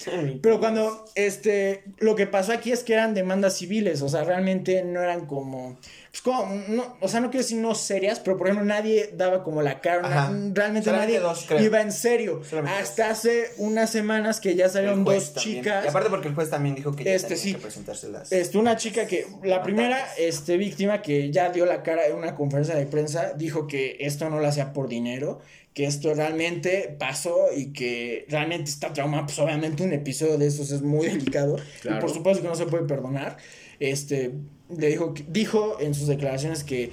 [0.43, 4.83] pero cuando, este, lo que pasó aquí es que eran demandas civiles, o sea, realmente
[4.85, 5.79] no eran como,
[6.11, 9.45] pues como, no, o sea, no quiero decir no serias, pero por ejemplo nadie daba
[9.45, 10.27] como la cara, Ajá.
[10.31, 15.05] realmente Solamente nadie dos, iba en serio, Solamente hasta hace unas semanas que ya salieron
[15.05, 15.59] dos también.
[15.63, 15.85] chicas.
[15.85, 17.53] Y aparte porque el juez también dijo que Este, sí.
[17.55, 18.33] que presentárselas.
[18.33, 22.35] Este, una chica que, la primera este, víctima que ya dio la cara en una
[22.35, 25.39] conferencia de prensa, dijo que esto no lo hacía por dinero,
[25.75, 30.73] que esto realmente pasó y que realmente está traumada, pues obviamente un episodio de esos
[30.73, 31.99] es muy delicado Claro.
[31.99, 33.37] y por supuesto que no se puede perdonar.
[33.79, 34.33] Este,
[34.77, 36.91] le dijo, dijo en sus declaraciones que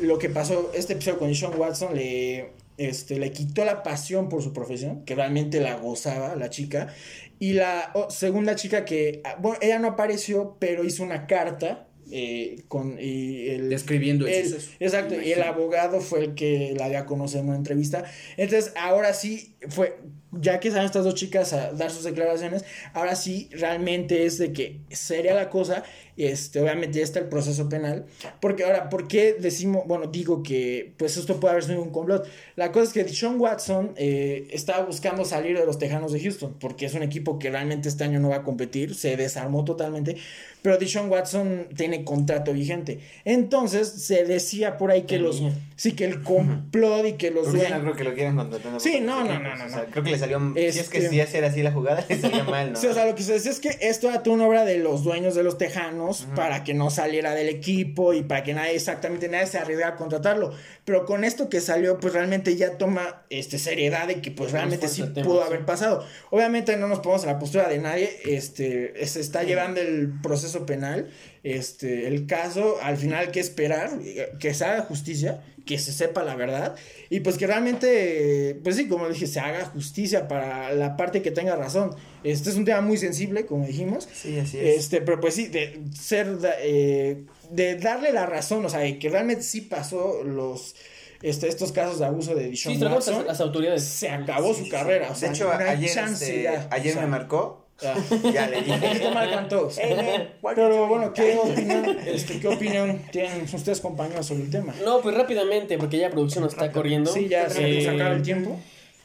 [0.00, 4.42] lo que pasó, este episodio con Sean Watson le, este, le quitó la pasión por
[4.42, 6.94] su profesión, que realmente la gozaba la chica.
[7.38, 11.88] Y la oh, segunda chica que, ah, bueno, ella no apareció, pero hizo una carta
[12.10, 14.58] eh, con y el, Describiendo el.
[14.80, 18.04] Exacto, y el abogado fue el que la dio a conocer en una entrevista.
[18.36, 19.96] Entonces, ahora sí, fue,
[20.32, 22.64] ya que salen estas dos chicas a dar sus declaraciones,
[22.94, 25.84] ahora sí, realmente es de que sería la cosa,
[26.16, 28.06] este, obviamente ya está el proceso penal,
[28.40, 32.26] porque ahora, ¿por qué decimos, bueno, digo que, pues esto puede haber sido un complot?
[32.56, 36.54] La cosa es que Deshaun Watson eh, estaba buscando salir de los Tejanos de Houston,
[36.58, 40.16] porque es un equipo que realmente este año no va a competir, se desarmó totalmente,
[40.62, 43.00] pero Deshaun Watson tiene contrato vigente.
[43.24, 45.42] Entonces, se decía por ahí que los,
[45.76, 47.82] sí, que el complot y que los Porque ya no dueños...
[47.82, 48.80] creo que lo quieran contratar.
[48.80, 49.90] Sí, no, no, no, no, o sea, no.
[49.90, 50.52] creo que le salió.
[50.54, 52.78] Si es que Este- si era así la jugada, le salió mal, ¿no?
[52.80, 54.78] Sí, o sea, lo que se decía es que esto era toda una obra de
[54.78, 58.74] los dueños de los Tejanos para que no saliera del equipo y para que nadie,
[58.74, 60.52] exactamente nadie se arriesgara a contratarlo.
[60.84, 64.88] Pero con esto que salió, pues realmente ya toma este, seriedad de que pues realmente
[64.88, 65.46] sí tema, pudo sí.
[65.46, 66.04] haber pasado.
[66.30, 70.66] Obviamente no nos ponemos en la postura de nadie, este, se está llevando el proceso
[70.66, 71.08] penal,
[71.42, 73.90] este, el caso, al final que esperar
[74.38, 76.76] que se haga justicia, que se sepa la verdad
[77.10, 81.30] y pues que realmente, pues sí, como dije, se haga justicia para la parte que
[81.30, 81.94] tenga razón.
[82.24, 84.08] Este es un tema muy sensible, como dijimos.
[84.12, 84.78] Sí, así es.
[84.78, 89.08] Este, pero pues sí, de ser, eh, de darle la razón, o sea, de que
[89.10, 90.74] realmente sí pasó los,
[91.20, 93.84] este, estos casos de abuso de Sí, Dishon tenemos Watson, las, las autoridades.
[93.84, 97.02] se acabó su carrera, o sea, de hecho, ayer, chance este, ya, ayer o sea,
[97.02, 97.61] me marcó.
[97.84, 97.94] Ah,
[98.32, 99.10] Ya le dije.
[99.12, 99.76] marcan todos.
[99.78, 101.12] Man, what Pero you bueno?
[101.12, 104.74] ¿qué opinión, este, ¿qué opinión tienen ustedes compañeros sobre el tema?
[104.84, 107.12] No, pues rápidamente, porque ya producción nos está corriendo.
[107.12, 108.58] Sí, ya se Eh, acaba el tiempo.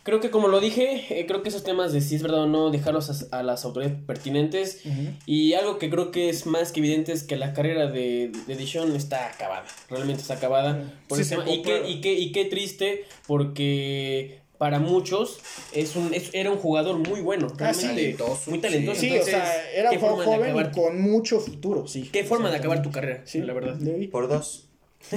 [0.04, 2.48] Creo que como lo dije, eh, creo que esos temas de si es verdad o
[2.48, 4.84] no, dejarlos a, a las autoridades pertinentes.
[5.26, 8.56] Y algo que creo que es más que evidente es que la carrera de, de
[8.56, 9.66] Dishon está acabada.
[9.90, 10.82] Realmente está acabada.
[11.10, 11.52] Por Sí, ese se tema.
[11.54, 15.40] y, qué, y, qué, y qué triste porque para muchos
[15.74, 17.48] es un, es- era un jugador muy bueno.
[17.60, 17.88] Ah, sí.
[17.88, 19.00] Talentoso, Muy talentoso.
[19.00, 22.10] Sí, Entonces, o sea, era ¿qué un joven y con mucho futuro, sí.
[22.12, 23.22] ¿Qué forma de acabar tu carrera?
[23.26, 23.78] Sí, la verdad.
[24.12, 24.67] Por dos.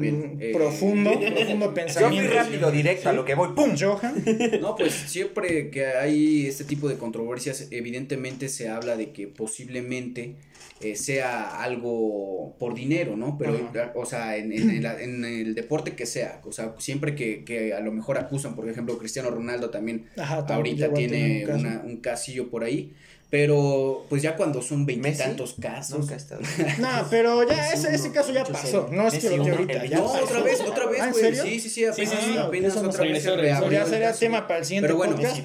[0.00, 2.34] Eh, profundo, profundo Yo fui pensamiento.
[2.34, 3.48] rápido, directo, a lo que voy.
[3.54, 3.74] ¡Pum!
[3.78, 4.22] Johan.
[4.60, 10.36] No, pues siempre que hay este tipo de controversias, evidentemente se habla de que posiblemente
[10.80, 13.36] eh, sea algo por dinero, ¿no?
[13.38, 13.58] Pero,
[13.96, 17.44] o sea, en, en- en la- en el deporte que sea, o sea, siempre que,
[17.44, 21.46] que a lo mejor acusan, por ejemplo, Cristiano Ronaldo también Ajá, también ahorita tiene un
[21.46, 21.58] caso.
[21.60, 22.92] una- un casillo por ahí,
[23.30, 25.98] pero pues ya cuando son veintitantos casos...
[26.00, 26.40] Nunca estado.
[26.78, 28.62] No, pero ya ese, uno, ese caso ya pasó.
[28.66, 28.88] cero.
[28.90, 29.84] No es que lo que ahorita.
[29.84, 30.24] Ya No, pasó.
[30.24, 31.24] otra vez, otra vez, Ah, ¿en güey.
[31.24, 31.42] serio?
[31.42, 34.12] Sí, sí, sí, apenas, sí, sí, apenas eso no otra vez se reabrió Ya sería
[34.14, 35.36] tema para el siguiente Pero bueno, podcast.
[35.36, 35.42] sí,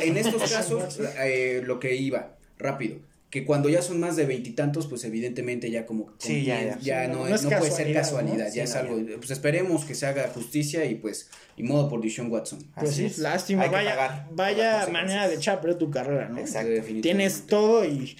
[0.08, 2.96] En estos casos, eh, lo que iba, rápido,
[3.32, 6.12] que cuando ya son más de veintitantos, pues evidentemente ya como...
[6.18, 6.78] Sí, ya, ya.
[6.78, 8.44] ya Sí, no, no es- es no puede ser casualidad, ¿no?
[8.44, 9.00] ya Sí, es no, algo...
[9.16, 12.58] Pues esperemos que se haga justicia y pues, y modo por Dishon Watson.
[12.74, 13.18] Pues Así sí, es.
[13.18, 13.62] lástima.
[13.62, 16.38] Hay Vaya, vaya manera de echar perder tu carrera, ¿no?
[16.40, 16.68] Exacto.
[16.68, 17.08] Definitivamente.
[17.08, 18.16] Tienes todo y...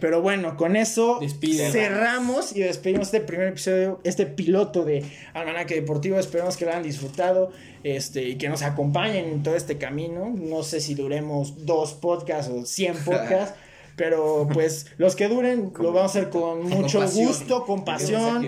[0.00, 1.70] Pero bueno, con eso Despide.
[1.70, 5.02] cerramos y despedimos este primer episodio, este piloto de
[5.34, 6.18] Almanaque Deportivo.
[6.18, 7.52] Esperamos que lo hayan disfrutado
[7.84, 10.32] este, y que nos acompañen en todo este camino.
[10.34, 13.54] No sé si duremos dos podcasts o 100 podcasts,
[13.96, 17.26] pero pues los que duren lo vamos a hacer con mucho pasión.
[17.26, 18.44] gusto, con pasión.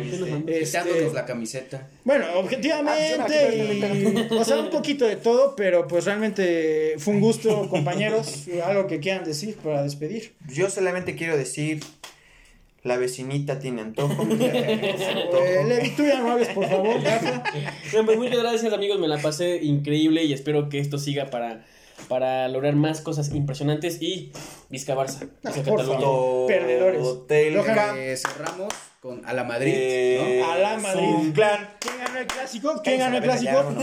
[0.46, 1.88] Este, Quitándonos la camiseta.
[2.04, 3.78] bueno, Ah, objetivamente,
[4.30, 8.44] y, o sea, un poquito de todo, pero pues realmente fue un gusto, compañeros.
[8.64, 10.32] Algo que quieran decir para despedir.
[10.52, 11.80] Yo solamente quiero decir,
[12.82, 14.26] la vecinita tiene antojo.
[15.46, 16.96] Eh, Levi, tú ya no hables, por favor.
[18.04, 21.64] Pues muchas gracias amigos, me la pasé increíble y espero que esto siga para,
[22.08, 24.32] para lograr más cosas impresionantes y
[24.68, 25.28] Vizca Barça.
[25.44, 26.46] Ah, por favor.
[26.46, 27.02] Perdedores.
[27.02, 27.56] Hotel
[27.96, 30.50] Eh, cerramos con a la Madrid, eh, ¿no?
[30.52, 31.04] A la Madrid.
[31.04, 31.70] Zunclán.
[31.78, 32.80] ¿Quién ganó el clásico?
[32.82, 33.74] ¿Quién ganó el clásico?